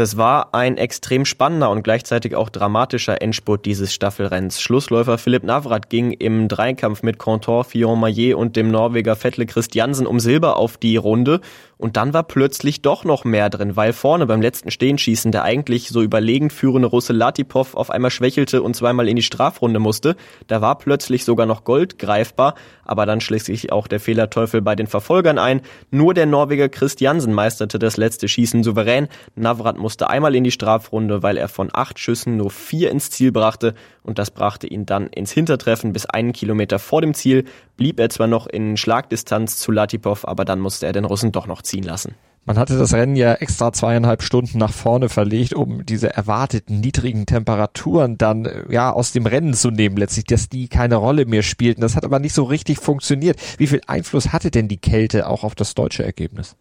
Das 0.01 0.17
war 0.17 0.55
ein 0.55 0.77
extrem 0.77 1.25
spannender 1.25 1.69
und 1.69 1.83
gleichzeitig 1.83 2.35
auch 2.35 2.49
dramatischer 2.49 3.21
Endspurt 3.21 3.67
dieses 3.67 3.93
Staffelrenns. 3.93 4.59
Schlussläufer 4.59 5.19
Philipp 5.19 5.43
Navrat 5.43 5.91
ging 5.91 6.11
im 6.11 6.47
Dreikampf 6.47 7.03
mit 7.03 7.19
Contor 7.19 7.65
Fillon-Maillet 7.65 8.33
und 8.33 8.55
dem 8.55 8.71
Norweger 8.71 9.15
Vettle 9.15 9.45
Christiansen 9.45 10.07
um 10.07 10.19
Silber 10.19 10.57
auf 10.57 10.77
die 10.77 10.97
Runde 10.97 11.39
und 11.81 11.97
dann 11.97 12.13
war 12.13 12.21
plötzlich 12.21 12.83
doch 12.83 13.05
noch 13.05 13.25
mehr 13.25 13.49
drin, 13.49 13.75
weil 13.75 13.91
vorne 13.91 14.27
beim 14.27 14.39
letzten 14.39 14.69
Stehenschießen 14.69 15.31
der 15.31 15.43
eigentlich 15.43 15.89
so 15.89 16.03
überlegend 16.03 16.53
führende 16.53 16.87
Russe 16.87 17.11
Latipov 17.11 17.73
auf 17.73 17.89
einmal 17.89 18.11
schwächelte 18.11 18.61
und 18.61 18.75
zweimal 18.75 19.07
in 19.07 19.15
die 19.15 19.23
Strafrunde 19.23 19.79
musste. 19.79 20.15
Da 20.45 20.61
war 20.61 20.77
plötzlich 20.77 21.25
sogar 21.25 21.47
noch 21.47 21.63
Gold 21.63 21.97
greifbar, 21.97 22.53
aber 22.91 23.05
dann 23.05 23.21
schließlich 23.21 23.71
auch 23.71 23.87
der 23.87 24.01
Fehlerteufel 24.01 24.61
bei 24.61 24.75
den 24.75 24.85
Verfolgern 24.85 25.37
ein. 25.37 25.61
Nur 25.91 26.13
der 26.13 26.25
Norweger 26.25 26.67
Christiansen 26.67 27.33
meisterte 27.33 27.79
das 27.79 27.95
letzte 27.95 28.27
Schießen 28.27 28.63
souverän. 28.63 29.07
Navrat 29.35 29.77
musste 29.77 30.09
einmal 30.09 30.35
in 30.35 30.43
die 30.43 30.51
Strafrunde, 30.51 31.23
weil 31.23 31.37
er 31.37 31.47
von 31.47 31.69
acht 31.71 31.99
Schüssen 31.99 32.35
nur 32.35 32.51
vier 32.51 32.91
ins 32.91 33.09
Ziel 33.09 33.31
brachte 33.31 33.75
und 34.03 34.19
das 34.19 34.29
brachte 34.29 34.67
ihn 34.67 34.85
dann 34.85 35.07
ins 35.07 35.31
Hintertreffen 35.31 35.93
bis 35.93 36.05
einen 36.05 36.33
Kilometer 36.33 36.79
vor 36.79 36.99
dem 36.99 37.13
Ziel. 37.13 37.45
Blieb 37.77 37.97
er 37.97 38.09
zwar 38.09 38.27
noch 38.27 38.45
in 38.45 38.75
Schlagdistanz 38.75 39.57
zu 39.57 39.71
Latipov, 39.71 40.27
aber 40.27 40.43
dann 40.43 40.59
musste 40.59 40.85
er 40.85 40.91
den 40.91 41.05
Russen 41.05 41.31
doch 41.31 41.47
noch 41.47 41.61
ziehen 41.61 41.83
lassen. 41.83 42.15
Man 42.43 42.57
hatte 42.57 42.77
das 42.77 42.93
Rennen 42.93 43.15
ja 43.15 43.33
extra 43.33 43.71
zweieinhalb 43.71 44.23
Stunden 44.23 44.57
nach 44.57 44.73
vorne 44.73 45.09
verlegt, 45.09 45.53
um 45.53 45.85
diese 45.85 46.11
erwarteten 46.15 46.79
niedrigen 46.79 47.27
Temperaturen 47.27 48.17
dann 48.17 48.49
ja 48.69 48.91
aus 48.91 49.11
dem 49.11 49.27
Rennen 49.27 49.53
zu 49.53 49.69
nehmen, 49.69 49.95
letztlich, 49.95 50.25
dass 50.25 50.49
die 50.49 50.67
keine 50.67 50.95
Rolle 50.95 51.25
mehr 51.25 51.43
spielten. 51.43 51.81
Das 51.81 51.95
hat 51.95 52.03
aber 52.03 52.19
nicht 52.19 52.33
so 52.33 52.43
richtig 52.43 52.79
funktioniert. 52.79 53.39
Wie 53.59 53.67
viel 53.67 53.81
Einfluss 53.85 54.33
hatte 54.33 54.49
denn 54.49 54.67
die 54.67 54.79
Kälte 54.79 55.27
auch 55.27 55.43
auf 55.43 55.53
das 55.53 55.75
deutsche 55.75 56.03
Ergebnis? 56.03 56.55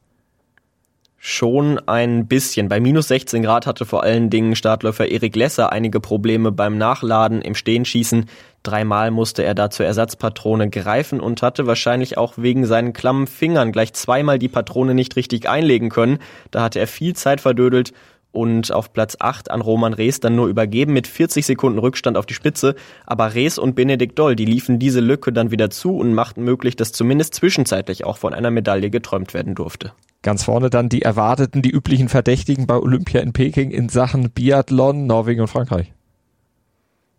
Schon 1.23 1.79
ein 1.87 2.29
bisschen. 2.29 2.71
Bei 2.71 2.81
minus 2.81 3.09
16 3.09 3.43
Grad 3.43 3.67
hatte 3.67 3.85
vor 3.85 4.03
allen 4.03 4.31
Dingen 4.31 4.57
Startläufer 4.57 5.07
Erik 5.07 5.37
Lesser 5.37 5.71
einige 5.71 6.01
Probleme 6.01 6.51
beim 6.51 6.79
Nachladen 6.79 7.43
im 7.43 7.55
Stehenschießen. 7.55 8.25
Dreimal 8.63 9.11
musste 9.11 9.45
er 9.45 9.55
da 9.55 9.69
zur 9.69 9.85
Ersatzpatrone 9.85 10.71
greifen 10.71 11.21
und 11.21 11.43
hatte 11.43 11.67
wahrscheinlich 11.67 12.17
auch 12.17 12.39
wegen 12.39 12.65
seinen 12.65 12.95
klammen 12.95 13.27
Fingern 13.27 13.71
gleich 13.71 13.93
zweimal 13.93 14.39
die 14.39 14.49
Patrone 14.49 14.95
nicht 14.95 15.15
richtig 15.17 15.47
einlegen 15.47 15.91
können. 15.91 16.21
Da 16.51 16.63
hatte 16.63 16.79
er 16.79 16.87
viel 16.87 17.15
Zeit 17.15 17.43
verdödelt 17.43 17.93
und 18.33 18.73
auf 18.73 18.93
Platz 18.93 19.17
8 19.19 19.51
an 19.51 19.61
Roman 19.61 19.93
Rees 19.93 20.21
dann 20.21 20.37
nur 20.37 20.49
übergeben 20.49 20.93
mit 20.93 21.07
40 21.07 21.47
Sekunden 21.47 21.79
Rückstand 21.79 22.17
auf 22.17 22.27
die 22.27 22.35
Spitze. 22.35 22.75
Aber 23.07 23.35
Rees 23.35 23.59
und 23.59 23.75
Benedikt 23.75 24.19
Doll, 24.19 24.37
die 24.37 24.45
liefen 24.45 24.79
diese 24.79 25.01
Lücke 25.01 25.33
dann 25.33 25.51
wieder 25.51 25.71
zu 25.71 25.97
und 25.97 26.15
machten 26.15 26.45
möglich, 26.45 26.77
dass 26.77 26.93
zumindest 26.93 27.35
zwischenzeitlich 27.35 28.05
auch 28.05 28.19
von 28.19 28.35
einer 28.35 28.51
Medaille 28.51 28.91
geträumt 28.91 29.35
werden 29.35 29.55
durfte. 29.55 29.93
Ganz 30.23 30.45
vorne 30.45 30.71
dann 30.71 30.89
die 30.89 31.03
erwarteten, 31.03 31.63
die 31.63 31.71
üblichen 31.71 32.09
Verdächtigen 32.09 32.67
bei 32.67 32.77
Olympia 32.77 33.21
in 33.21 33.33
Peking 33.33 33.71
in 33.71 33.89
Sachen 33.89 34.31
Biathlon, 34.31 35.07
Norwegen 35.07 35.41
und 35.41 35.49
Frankreich. 35.49 35.93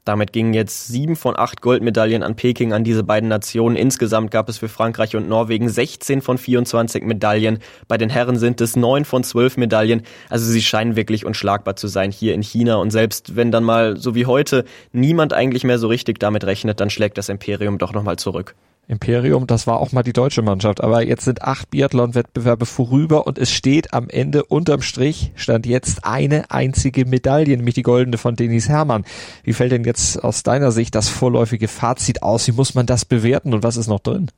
Damit 0.04 0.34
gingen 0.34 0.54
jetzt 0.54 0.88
sieben 0.88 1.16
von 1.16 1.38
acht 1.38 1.62
Goldmedaillen 1.62 2.24
an 2.24 2.36
Peking 2.36 2.74
an 2.74 2.84
diese 2.84 3.04
beiden 3.04 3.30
Nationen. 3.30 3.76
Insgesamt 3.76 4.32
gab 4.32 4.50
es 4.50 4.58
für 4.58 4.68
Frankreich 4.68 5.16
und 5.16 5.30
Norwegen 5.30 5.70
16 5.70 6.22
von 6.22 6.40
24 6.40 7.04
Medaillen. 7.04 7.60
Bei 7.88 8.00
den 8.00 8.10
Herren 8.10 8.38
sind 8.38 8.62
es 8.62 8.76
neun 8.76 9.06
von 9.06 9.24
zwölf 9.24 9.58
Medaillen. 9.58 10.02
Also 10.30 10.52
sie 10.52 10.64
scheinen 10.64 10.96
wirklich 10.96 11.24
unschlagbar 11.24 11.76
zu 11.76 11.88
sein 11.88 12.12
hier 12.12 12.34
in 12.34 12.42
China. 12.42 12.78
Und 12.78 12.90
selbst 12.90 13.36
wenn 13.36 13.52
dann 13.52 13.64
mal, 13.64 13.96
so 13.96 14.16
wie 14.16 14.26
heute, 14.26 14.66
niemand 14.92 15.34
eigentlich 15.34 15.64
mehr 15.64 15.78
so 15.78 15.88
richtig 15.88 16.20
damit 16.20 16.46
rechnet, 16.46 16.80
dann 16.80 16.90
schlägt 16.90 17.20
das 17.20 17.30
Imperium 17.30 17.78
doch 17.78 17.94
nochmal 17.94 18.18
zurück. 18.18 18.56
Imperium, 18.92 19.48
das 19.48 19.68
war 19.68 19.80
auch 19.80 19.94
mal 19.94 20.04
die 20.04 20.12
deutsche 20.12 20.42
Mannschaft. 20.42 20.84
Aber 20.84 21.02
jetzt 21.02 21.24
sind 21.24 21.42
acht 21.42 21.72
Biathlon-Wettbewerbe 21.72 22.66
vorüber 22.66 23.26
und 23.26 23.38
es 23.38 23.50
steht 23.50 23.94
am 23.94 24.10
Ende 24.10 24.44
unterm 24.44 24.82
Strich, 24.82 25.32
stand 25.36 25.66
jetzt 25.66 26.04
eine 26.06 26.52
einzige 26.52 27.06
Medaille, 27.06 27.56
nämlich 27.56 27.76
die 27.76 27.84
goldene 27.84 28.18
von 28.18 28.36
Denis 28.36 28.68
Hermann. 28.68 29.06
Wie 29.44 29.54
fällt 29.54 29.72
denn 29.72 29.86
jetzt 29.86 30.22
aus 30.22 30.44
deiner 30.44 30.72
Sicht 30.72 30.94
das 30.94 31.08
vorläufige 31.08 31.70
Fazit 31.70 32.22
aus? 32.22 32.48
Wie 32.48 32.52
muss 32.52 32.76
man 32.76 32.86
das 32.86 33.06
bewerten 33.06 33.54
und 33.54 33.64
was 33.64 33.78
ist 33.78 33.88
noch 33.88 34.02
drin? 34.02 34.30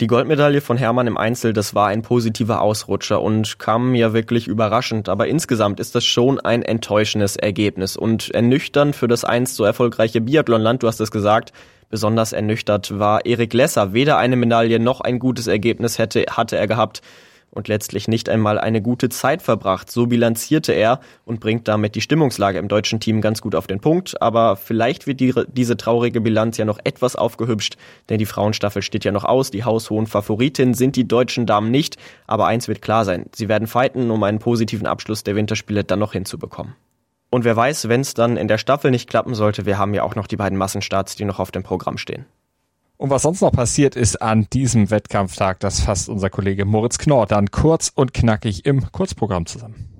Die 0.00 0.08
Goldmedaille 0.08 0.60
von 0.60 0.76
Hermann 0.76 1.06
im 1.06 1.16
Einzel, 1.16 1.52
das 1.52 1.74
war 1.74 1.86
ein 1.86 2.02
positiver 2.02 2.60
Ausrutscher 2.60 3.22
und 3.22 3.58
kam 3.60 3.92
mir 3.92 4.12
wirklich 4.12 4.48
überraschend, 4.48 5.08
aber 5.08 5.28
insgesamt 5.28 5.78
ist 5.78 5.94
das 5.94 6.04
schon 6.04 6.40
ein 6.40 6.62
enttäuschendes 6.62 7.36
Ergebnis. 7.36 7.96
Und 7.96 8.30
ernüchternd 8.34 8.96
für 8.96 9.06
das 9.06 9.24
einst 9.24 9.54
so 9.54 9.64
erfolgreiche 9.64 10.20
Biathlonland, 10.20 10.82
du 10.82 10.88
hast 10.88 11.00
es 11.00 11.10
gesagt, 11.10 11.52
Besonders 11.94 12.32
ernüchtert 12.32 12.98
war 12.98 13.24
Erik 13.24 13.52
Lesser. 13.52 13.92
Weder 13.92 14.16
eine 14.18 14.34
Medaille 14.34 14.80
noch 14.80 15.00
ein 15.00 15.20
gutes 15.20 15.46
Ergebnis 15.46 15.96
hätte, 15.96 16.24
hatte 16.28 16.56
er 16.56 16.66
gehabt 16.66 17.02
und 17.54 17.68
letztlich 17.68 18.08
nicht 18.08 18.28
einmal 18.28 18.58
eine 18.58 18.82
gute 18.82 19.08
Zeit 19.08 19.42
verbracht. 19.42 19.90
So 19.90 20.06
bilanzierte 20.06 20.72
er 20.72 21.00
und 21.24 21.40
bringt 21.40 21.68
damit 21.68 21.94
die 21.94 22.00
Stimmungslage 22.00 22.58
im 22.58 22.68
deutschen 22.68 23.00
Team 23.00 23.20
ganz 23.20 23.40
gut 23.40 23.54
auf 23.54 23.66
den 23.66 23.80
Punkt. 23.80 24.20
Aber 24.20 24.56
vielleicht 24.56 25.06
wird 25.06 25.20
die, 25.20 25.32
diese 25.48 25.76
traurige 25.76 26.20
Bilanz 26.20 26.56
ja 26.56 26.64
noch 26.64 26.78
etwas 26.84 27.16
aufgehübscht, 27.16 27.76
denn 28.08 28.18
die 28.18 28.26
Frauenstaffel 28.26 28.82
steht 28.82 29.04
ja 29.04 29.12
noch 29.12 29.24
aus. 29.24 29.50
Die 29.50 29.64
haushohen 29.64 30.06
Favoritinnen 30.06 30.74
sind 30.74 30.96
die 30.96 31.06
deutschen 31.06 31.46
Damen 31.46 31.70
nicht. 31.70 31.96
Aber 32.26 32.46
eins 32.46 32.68
wird 32.68 32.82
klar 32.82 33.04
sein, 33.04 33.26
sie 33.34 33.48
werden 33.48 33.66
fighten, 33.66 34.10
um 34.10 34.22
einen 34.22 34.38
positiven 34.38 34.86
Abschluss 34.86 35.24
der 35.24 35.36
Winterspiele 35.36 35.84
dann 35.84 35.98
noch 35.98 36.12
hinzubekommen. 36.12 36.74
Und 37.30 37.44
wer 37.44 37.56
weiß, 37.56 37.88
wenn 37.88 38.00
es 38.00 38.14
dann 38.14 38.36
in 38.36 38.46
der 38.46 38.58
Staffel 38.58 38.92
nicht 38.92 39.10
klappen 39.10 39.34
sollte, 39.34 39.66
wir 39.66 39.76
haben 39.76 39.92
ja 39.92 40.04
auch 40.04 40.14
noch 40.14 40.28
die 40.28 40.36
beiden 40.36 40.56
Massenstarts, 40.56 41.16
die 41.16 41.24
noch 41.24 41.40
auf 41.40 41.50
dem 41.50 41.64
Programm 41.64 41.98
stehen. 41.98 42.26
Und 43.04 43.10
was 43.10 43.20
sonst 43.20 43.42
noch 43.42 43.52
passiert 43.52 43.96
ist 43.96 44.22
an 44.22 44.46
diesem 44.50 44.90
Wettkampftag, 44.90 45.60
das 45.60 45.82
fasst 45.82 46.08
unser 46.08 46.30
Kollege 46.30 46.64
Moritz 46.64 46.96
Knorr 46.96 47.26
dann 47.26 47.50
kurz 47.50 47.92
und 47.94 48.14
knackig 48.14 48.64
im 48.64 48.90
Kurzprogramm 48.92 49.44
zusammen. 49.44 49.90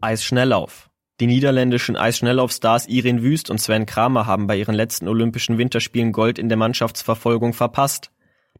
Eisschnelllauf. 0.00 0.90
Die 1.20 1.28
niederländischen 1.28 1.94
Eisschnelllaufstars 1.94 2.88
Irin 2.88 3.22
Wüst 3.22 3.50
und 3.50 3.60
Sven 3.60 3.86
Kramer 3.86 4.26
haben 4.26 4.48
bei 4.48 4.56
ihren 4.56 4.74
letzten 4.74 5.06
Olympischen 5.06 5.58
Winterspielen 5.58 6.10
Gold 6.10 6.40
in 6.40 6.48
der 6.48 6.58
Mannschaftsverfolgung 6.58 7.52
verpasst. 7.52 8.10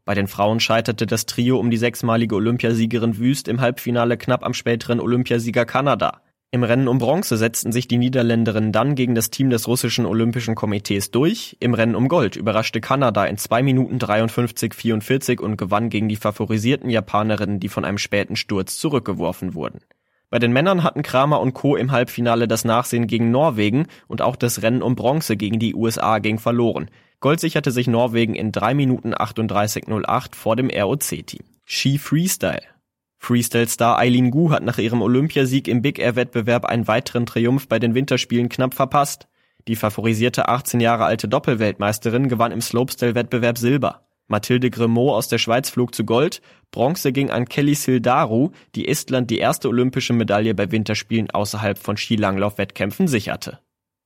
Bei 0.05 0.15
den 0.15 0.27
Frauen 0.27 0.61
scheiterte 0.61 1.05
das 1.05 1.25
Trio 1.25 1.59
um 1.59 1.69
die 1.69 1.75
sechsmalige 1.75 2.35
Olympiasiegerin 2.35 3.17
Wüst 3.17 3.49
im 3.49 3.59
Halbfinale 3.59 4.15
knapp 4.15 4.45
am 4.45 4.53
späteren 4.53 5.01
Olympiasieger 5.01 5.65
Kanada. 5.65 6.21
Im 6.49 6.63
Rennen 6.63 6.87
um 6.87 6.97
Bronze 6.97 7.35
setzten 7.35 7.73
sich 7.73 7.89
die 7.89 7.97
Niederländerinnen 7.97 8.71
dann 8.71 8.95
gegen 8.95 9.15
das 9.15 9.29
Team 9.29 9.49
des 9.49 9.67
russischen 9.67 10.05
Olympischen 10.05 10.55
Komitees 10.55 11.11
durch. 11.11 11.57
Im 11.59 11.73
Rennen 11.73 11.95
um 11.95 12.07
Gold 12.07 12.37
überraschte 12.37 12.79
Kanada 12.79 13.25
in 13.25 13.37
2 13.37 13.63
Minuten 13.63 13.97
53,44 13.97 15.41
und 15.41 15.57
gewann 15.57 15.89
gegen 15.89 16.07
die 16.07 16.15
favorisierten 16.15 16.89
Japanerinnen, 16.89 17.59
die 17.59 17.67
von 17.67 17.83
einem 17.83 17.97
späten 17.97 18.37
Sturz 18.37 18.77
zurückgeworfen 18.79 19.55
wurden. 19.55 19.81
Bei 20.29 20.39
den 20.39 20.53
Männern 20.53 20.83
hatten 20.83 21.03
Kramer 21.03 21.41
und 21.41 21.53
Co. 21.53 21.75
im 21.75 21.91
Halbfinale 21.91 22.47
das 22.47 22.63
Nachsehen 22.63 23.07
gegen 23.07 23.29
Norwegen 23.29 23.87
und 24.07 24.21
auch 24.21 24.37
das 24.37 24.61
Rennen 24.61 24.81
um 24.81 24.95
Bronze 24.95 25.35
gegen 25.35 25.59
die 25.59 25.75
USA 25.75 26.19
ging 26.19 26.39
verloren. 26.39 26.89
Gold 27.19 27.41
sicherte 27.41 27.71
sich 27.71 27.87
Norwegen 27.87 28.35
in 28.35 28.53
3 28.53 28.73
Minuten 28.73 29.13
38,08 29.13 30.33
vor 30.33 30.55
dem 30.55 30.69
ROC-Team. 30.69 31.43
Ski 31.65 31.97
Freestyle 31.97 32.76
Freestyle-Star 33.17 33.97
Eileen 33.97 34.31
Gu 34.31 34.51
hat 34.51 34.63
nach 34.63 34.77
ihrem 34.77 35.01
Olympiasieg 35.01 35.67
im 35.67 35.81
Big 35.81 35.99
Air-Wettbewerb 35.99 36.65
einen 36.65 36.87
weiteren 36.87 37.25
Triumph 37.25 37.67
bei 37.67 37.79
den 37.79 37.93
Winterspielen 37.95 38.49
knapp 38.49 38.73
verpasst. 38.73 39.27
Die 39.67 39.75
favorisierte 39.75 40.47
18 40.47 40.79
Jahre 40.79 41.05
alte 41.05 41.27
Doppelweltmeisterin 41.27 42.29
gewann 42.29 42.51
im 42.51 42.61
Slopestyle-Wettbewerb 42.61 43.57
Silber. 43.57 44.07
Mathilde 44.27 44.69
Grimaud 44.69 45.13
aus 45.13 45.29
der 45.29 45.37
Schweiz 45.37 45.69
flog 45.69 45.95
zu 45.95 46.03
Gold, 46.03 46.41
Bronze 46.71 47.13
ging 47.13 47.29
an 47.29 47.45
Kelly 47.45 47.75
Sildaru, 47.75 48.51
die 48.75 48.87
Estland 48.87 49.29
die 49.31 49.39
erste 49.39 49.69
olympische 49.69 50.13
Medaille 50.13 50.53
bei 50.53 50.71
Winterspielen 50.71 51.31
außerhalb 51.31 51.79
von 51.79 51.95
Skilanglauf-Wettkämpfen 51.95 53.07
sicherte. 53.07 53.59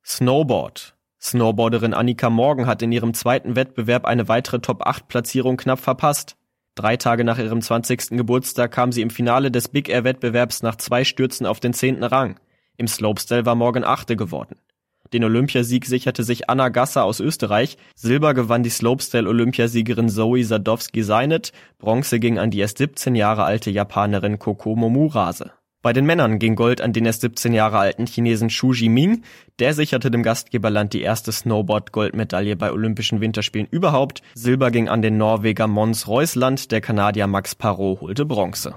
Snowboard 0.05 0.95
Snowboarderin 1.19 1.93
Annika 1.93 2.31
Morgan 2.31 2.65
hat 2.65 2.81
in 2.81 2.91
ihrem 2.91 3.13
zweiten 3.13 3.55
Wettbewerb 3.55 4.05
eine 4.05 4.27
weitere 4.27 4.59
Top-8-Platzierung 4.59 5.57
knapp 5.57 5.79
verpasst. 5.79 6.35
Drei 6.75 6.95
Tage 6.95 7.23
nach 7.25 7.37
ihrem 7.37 7.61
20. 7.61 8.11
Geburtstag 8.11 8.71
kam 8.71 8.91
sie 8.91 9.01
im 9.01 9.09
Finale 9.09 9.51
des 9.51 9.67
Big 9.67 9.89
Air 9.89 10.05
Wettbewerbs 10.05 10.63
nach 10.63 10.77
zwei 10.77 11.03
Stürzen 11.03 11.45
auf 11.45 11.59
den 11.59 11.73
zehnten 11.73 12.03
Rang. 12.03 12.39
Im 12.77 12.87
Slopestyle 12.87 13.45
war 13.45 13.55
Morgan 13.55 13.83
Achte 13.83 14.15
geworden. 14.15 14.55
Den 15.11 15.25
Olympiasieg 15.25 15.85
sicherte 15.85 16.23
sich 16.23 16.49
Anna 16.49 16.69
Gasser 16.69 17.03
aus 17.03 17.19
Österreich. 17.19 17.77
Silber 17.95 18.33
gewann 18.33 18.63
die 18.63 18.69
Slopestyle-Olympiasiegerin 18.69 20.07
Zoe 20.07 20.45
Sadowski-Seinet. 20.45 21.51
Bronze 21.79 22.19
ging 22.21 22.39
an 22.39 22.49
die 22.49 22.59
erst 22.59 22.77
17 22.77 23.15
Jahre 23.15 23.43
alte 23.43 23.69
Japanerin 23.69 24.39
Koko 24.39 24.75
Momurase. 24.77 25.51
Bei 25.83 25.93
den 25.93 26.05
Männern 26.05 26.37
ging 26.37 26.55
Gold 26.55 26.79
an 26.79 26.93
den 26.93 27.07
erst 27.07 27.21
17 27.21 27.53
Jahre 27.53 27.79
alten 27.79 28.05
Chinesen 28.05 28.49
Xu 28.49 28.71
Jiming. 28.71 29.23
Der 29.57 29.73
sicherte 29.73 30.11
dem 30.11 30.21
Gastgeberland 30.21 30.93
die 30.93 31.01
erste 31.01 31.31
Snowboard-Goldmedaille 31.31 32.55
bei 32.55 32.71
Olympischen 32.71 33.19
Winterspielen 33.19 33.67
überhaupt. 33.71 34.21
Silber 34.35 34.69
ging 34.69 34.89
an 34.89 35.01
den 35.01 35.17
Norweger 35.17 35.65
Mons 35.65 36.07
Reusland. 36.07 36.71
Der 36.71 36.81
Kanadier 36.81 37.25
Max 37.25 37.55
Parot 37.55 38.01
holte 38.01 38.25
Bronze. 38.25 38.75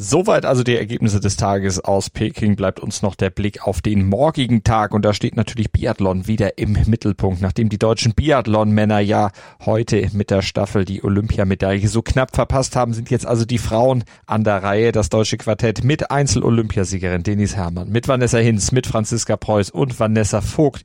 Soweit 0.00 0.46
also 0.46 0.62
die 0.62 0.76
Ergebnisse 0.76 1.18
des 1.18 1.36
Tages 1.36 1.80
aus 1.80 2.08
Peking. 2.08 2.54
Bleibt 2.54 2.78
uns 2.78 3.02
noch 3.02 3.16
der 3.16 3.30
Blick 3.30 3.66
auf 3.66 3.82
den 3.82 4.06
morgigen 4.06 4.62
Tag 4.62 4.94
und 4.94 5.04
da 5.04 5.12
steht 5.12 5.36
natürlich 5.36 5.72
Biathlon 5.72 6.28
wieder 6.28 6.56
im 6.56 6.78
Mittelpunkt, 6.86 7.40
nachdem 7.42 7.68
die 7.68 7.80
deutschen 7.80 8.14
Biathlon-Männer 8.14 9.00
ja 9.00 9.32
heute 9.66 10.08
mit 10.12 10.30
der 10.30 10.42
Staffel 10.42 10.84
die 10.84 11.02
Olympiamedaille 11.02 11.88
so 11.88 12.02
knapp 12.02 12.36
verpasst 12.36 12.76
haben, 12.76 12.92
sind 12.94 13.10
jetzt 13.10 13.26
also 13.26 13.44
die 13.44 13.58
Frauen 13.58 14.04
an 14.24 14.44
der 14.44 14.62
Reihe. 14.62 14.92
Das 14.92 15.08
deutsche 15.08 15.36
Quartett 15.36 15.82
mit 15.82 16.12
Einzel-Olympiasiegerin 16.12 17.24
Denis 17.24 17.56
Herrmann, 17.56 17.88
mit 17.88 18.06
Vanessa 18.06 18.38
Hinz, 18.38 18.70
mit 18.70 18.86
Franziska 18.86 19.36
Preuß 19.36 19.70
und 19.70 19.98
Vanessa 19.98 20.42
Vogt. 20.42 20.82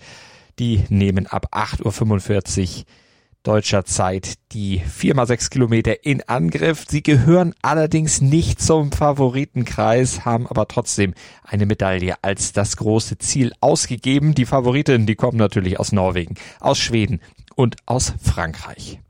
Die 0.58 0.86
nehmen 0.90 1.28
ab 1.28 1.50
8.45 1.52 2.80
Uhr 2.80 2.86
deutscher 3.44 3.86
Zeit 3.86 4.36
die 4.54 4.82
4x6 4.82 5.50
Kilometer 5.50 6.06
in 6.06 6.22
Angriff. 6.28 6.86
Sie 6.88 7.04
gehören 7.04 7.54
allerdings 7.62 8.22
nicht 8.22 8.62
zum 8.62 8.92
Favoritenkreis, 8.92 10.26
haben 10.26 10.48
aber 10.48 10.68
trotzdem 10.68 11.14
eine 11.44 11.66
Medaille 11.66 12.16
als 12.22 12.54
das 12.54 12.78
große 12.78 13.18
Ziel 13.18 13.52
ausgegeben. 13.60 14.34
Die 14.34 14.46
Favoritinnen, 14.46 15.06
die 15.06 15.16
kommen 15.16 15.38
natürlich 15.38 15.80
aus 15.80 15.92
Norwegen, 15.92 16.36
aus 16.60 16.80
Schweden 16.80 17.20
und 17.56 17.76
aus 17.86 18.14
Frankreich. 18.22 19.03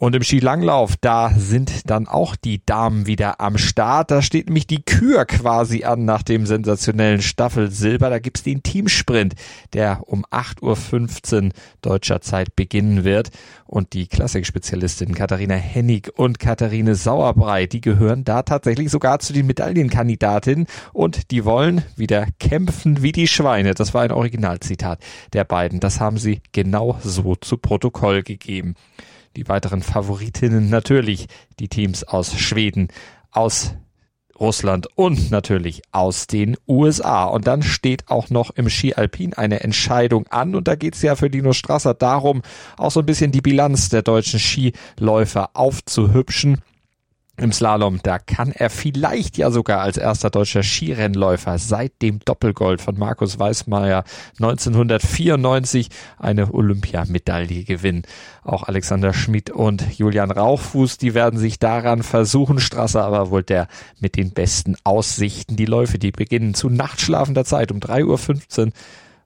Und 0.00 0.16
im 0.16 0.22
Skilanglauf, 0.22 0.94
da 0.98 1.30
sind 1.36 1.90
dann 1.90 2.08
auch 2.08 2.34
die 2.34 2.64
Damen 2.64 3.06
wieder 3.06 3.38
am 3.38 3.58
Start. 3.58 4.10
Da 4.10 4.22
steht 4.22 4.46
nämlich 4.46 4.66
die 4.66 4.82
Kür 4.82 5.26
quasi 5.26 5.84
an 5.84 6.06
nach 6.06 6.22
dem 6.22 6.46
sensationellen 6.46 7.20
Staffelsilber. 7.20 8.08
Da 8.08 8.18
gibt's 8.18 8.42
den 8.42 8.62
Teamsprint, 8.62 9.34
der 9.74 10.00
um 10.06 10.24
8.15 10.24 11.44
Uhr 11.44 11.50
deutscher 11.82 12.22
Zeit 12.22 12.56
beginnen 12.56 13.04
wird. 13.04 13.28
Und 13.66 13.92
die 13.92 14.06
Klassikspezialistinnen 14.06 15.14
Katharina 15.14 15.56
Hennig 15.56 16.10
und 16.16 16.38
Katharine 16.38 16.94
Sauerbrei, 16.94 17.66
die 17.66 17.82
gehören 17.82 18.24
da 18.24 18.42
tatsächlich 18.42 18.88
sogar 18.88 19.18
zu 19.18 19.34
den 19.34 19.46
Medaillenkandidatinnen. 19.46 20.66
Und 20.94 21.30
die 21.30 21.44
wollen 21.44 21.82
wieder 21.96 22.26
kämpfen 22.38 23.02
wie 23.02 23.12
die 23.12 23.28
Schweine. 23.28 23.74
Das 23.74 23.92
war 23.92 24.00
ein 24.00 24.12
Originalzitat 24.12 24.98
der 25.34 25.44
beiden. 25.44 25.78
Das 25.78 26.00
haben 26.00 26.16
sie 26.16 26.40
genau 26.52 26.98
so 27.02 27.36
zu 27.36 27.58
Protokoll 27.58 28.22
gegeben. 28.22 28.76
Die 29.36 29.48
weiteren 29.48 29.82
Favoritinnen 29.82 30.70
natürlich 30.70 31.26
die 31.58 31.68
Teams 31.68 32.04
aus 32.04 32.34
Schweden, 32.36 32.88
aus 33.30 33.74
Russland 34.40 34.88
und 34.96 35.30
natürlich 35.30 35.82
aus 35.92 36.26
den 36.26 36.56
USA. 36.66 37.24
Und 37.24 37.46
dann 37.46 37.62
steht 37.62 38.08
auch 38.08 38.30
noch 38.30 38.50
im 38.50 38.70
Ski 38.70 38.94
Alpin 38.94 39.34
eine 39.34 39.60
Entscheidung 39.60 40.26
an. 40.28 40.54
Und 40.54 40.66
da 40.66 40.74
geht 40.74 40.94
es 40.94 41.02
ja 41.02 41.14
für 41.14 41.28
Dino 41.28 41.52
Strasser 41.52 41.94
darum, 41.94 42.42
auch 42.76 42.90
so 42.90 43.00
ein 43.00 43.06
bisschen 43.06 43.32
die 43.32 43.42
Bilanz 43.42 43.90
der 43.90 44.02
deutschen 44.02 44.40
Skiläufer 44.40 45.50
aufzuhübschen. 45.52 46.62
Im 47.40 47.52
Slalom, 47.52 48.00
da 48.02 48.18
kann 48.18 48.52
er 48.52 48.68
vielleicht 48.68 49.38
ja 49.38 49.50
sogar 49.50 49.80
als 49.80 49.96
erster 49.96 50.28
deutscher 50.28 50.62
Skirennläufer 50.62 51.56
seit 51.58 52.02
dem 52.02 52.20
Doppelgold 52.22 52.82
von 52.82 52.98
Markus 52.98 53.38
Weismeier 53.38 54.04
1994 54.38 55.88
eine 56.18 56.52
Olympiamedaille 56.52 57.64
gewinnen. 57.64 58.02
Auch 58.44 58.64
Alexander 58.64 59.14
Schmidt 59.14 59.48
und 59.48 59.98
Julian 59.98 60.30
Rauchfuß, 60.30 60.98
die 60.98 61.14
werden 61.14 61.38
sich 61.38 61.58
daran 61.58 62.02
versuchen. 62.02 62.60
Strasser 62.60 63.04
aber 63.04 63.30
wohl 63.30 63.42
der 63.42 63.68
mit 64.00 64.16
den 64.16 64.32
besten 64.32 64.76
Aussichten. 64.84 65.56
Die 65.56 65.64
Läufe, 65.64 65.98
die 65.98 66.12
beginnen 66.12 66.52
zu 66.52 66.68
nachtschlafender 66.68 67.46
Zeit 67.46 67.72
um 67.72 67.78
3.15 67.78 68.66
Uhr 68.66 68.72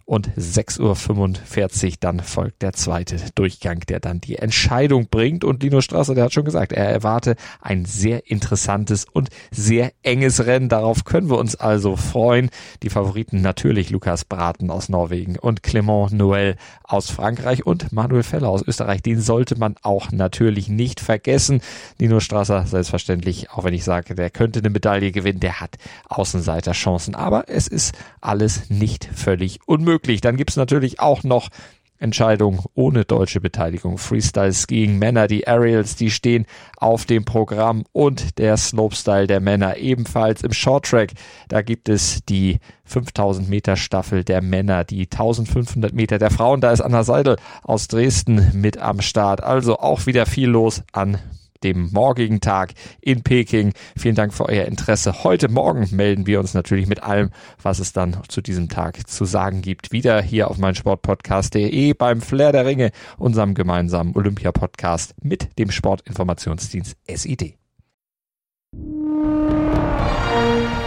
und 0.06 0.30
6.45 0.36 1.86
Uhr 1.86 1.94
dann 2.00 2.20
folgt 2.20 2.60
der 2.62 2.74
zweite 2.74 3.16
Durchgang, 3.34 3.80
der 3.88 4.00
dann 4.00 4.20
die 4.20 4.36
Entscheidung 4.36 5.08
bringt. 5.08 5.44
Und 5.44 5.62
Lino 5.62 5.80
Strasser, 5.80 6.14
der 6.14 6.24
hat 6.24 6.34
schon 6.34 6.44
gesagt, 6.44 6.72
er 6.72 6.88
erwarte 6.88 7.36
ein 7.62 7.86
sehr 7.86 8.30
interessantes 8.30 9.06
und 9.10 9.30
sehr 9.50 9.92
enges 10.02 10.44
Rennen. 10.44 10.68
Darauf 10.68 11.04
können 11.04 11.30
wir 11.30 11.38
uns 11.38 11.56
also 11.56 11.96
freuen. 11.96 12.50
Die 12.82 12.90
Favoriten 12.90 13.40
natürlich 13.40 13.90
Lukas 13.90 14.26
Braten 14.26 14.70
aus 14.70 14.90
Norwegen 14.90 15.38
und 15.38 15.62
Clement 15.62 16.12
Noël 16.12 16.56
aus 16.82 17.10
Frankreich 17.10 17.64
und 17.64 17.92
Manuel 17.92 18.22
Feller 18.22 18.50
aus 18.50 18.62
Österreich. 18.62 19.02
Den 19.02 19.20
sollte 19.22 19.58
man 19.58 19.76
auch 19.82 20.12
natürlich 20.12 20.68
nicht 20.68 21.00
vergessen. 21.00 21.62
Lino 21.98 22.20
Strasser, 22.20 22.66
selbstverständlich, 22.66 23.50
auch 23.50 23.64
wenn 23.64 23.74
ich 23.74 23.84
sage, 23.84 24.14
der 24.14 24.28
könnte 24.28 24.58
eine 24.58 24.70
Medaille 24.70 25.12
gewinnen, 25.12 25.40
der 25.40 25.60
hat 25.60 25.76
Außenseiterchancen. 26.08 27.14
Aber 27.14 27.48
es 27.48 27.68
ist 27.68 27.94
alles 28.20 28.68
nicht 28.68 29.08
völlig 29.14 29.60
unmöglich 29.66 29.93
möglich. 29.94 30.20
Dann 30.20 30.36
gibt's 30.36 30.56
natürlich 30.56 30.98
auch 30.98 31.22
noch 31.22 31.50
Entscheidungen 31.98 32.60
ohne 32.74 33.04
deutsche 33.04 33.40
Beteiligung. 33.40 33.96
Freestyle 33.98 34.52
Skiing 34.52 34.98
Männer, 34.98 35.28
die 35.28 35.46
Aerials, 35.46 35.94
die 35.94 36.10
stehen 36.10 36.46
auf 36.76 37.04
dem 37.04 37.24
Programm 37.24 37.84
und 37.92 38.38
der 38.38 38.56
Slopestyle 38.56 39.28
der 39.28 39.40
Männer 39.40 39.76
ebenfalls 39.76 40.42
im 40.42 40.52
Shorttrack. 40.52 41.12
Da 41.48 41.62
gibt 41.62 41.88
es 41.88 42.24
die 42.28 42.58
5000 42.84 43.48
Meter 43.48 43.76
Staffel 43.76 44.24
der 44.24 44.42
Männer, 44.42 44.82
die 44.82 45.02
1500 45.02 45.94
Meter 45.94 46.18
der 46.18 46.32
Frauen. 46.32 46.60
Da 46.60 46.72
ist 46.72 46.80
Anna 46.80 47.04
Seidel 47.04 47.36
aus 47.62 47.86
Dresden 47.86 48.50
mit 48.60 48.76
am 48.78 49.00
Start. 49.00 49.42
Also 49.42 49.78
auch 49.78 50.06
wieder 50.06 50.26
viel 50.26 50.48
los 50.48 50.82
an 50.92 51.18
dem 51.64 51.90
morgigen 51.92 52.40
Tag 52.40 52.74
in 53.00 53.22
Peking. 53.22 53.72
Vielen 53.96 54.14
Dank 54.14 54.32
für 54.32 54.46
euer 54.48 54.66
Interesse. 54.66 55.24
Heute 55.24 55.48
Morgen 55.48 55.88
melden 55.90 56.26
wir 56.26 56.38
uns 56.38 56.54
natürlich 56.54 56.86
mit 56.86 57.02
allem, 57.02 57.30
was 57.62 57.78
es 57.78 57.92
dann 57.92 58.18
zu 58.28 58.40
diesem 58.40 58.68
Tag 58.68 59.08
zu 59.08 59.24
sagen 59.24 59.62
gibt. 59.62 59.90
Wieder 59.90 60.22
hier 60.22 60.50
auf 60.50 60.58
meinsportpodcast.de 60.58 61.94
beim 61.94 62.20
Flair 62.20 62.52
der 62.52 62.66
Ringe, 62.66 62.90
unserem 63.18 63.54
gemeinsamen 63.54 64.14
Olympia-Podcast 64.14 65.14
mit 65.22 65.58
dem 65.58 65.70
Sportinformationsdienst 65.70 66.96
SID. 67.08 67.56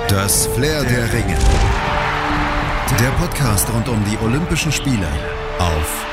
Das 0.07 0.47
Flair 0.47 0.83
der 0.83 1.13
Ringe. 1.13 1.37
Der 2.99 3.09
Podcast 3.19 3.71
rund 3.73 3.89
um 3.89 4.03
die 4.05 4.17
Olympischen 4.23 4.71
Spiele 4.71 5.07
auf 5.59 6.05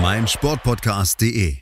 meinsportpodcast.de. 0.00 1.61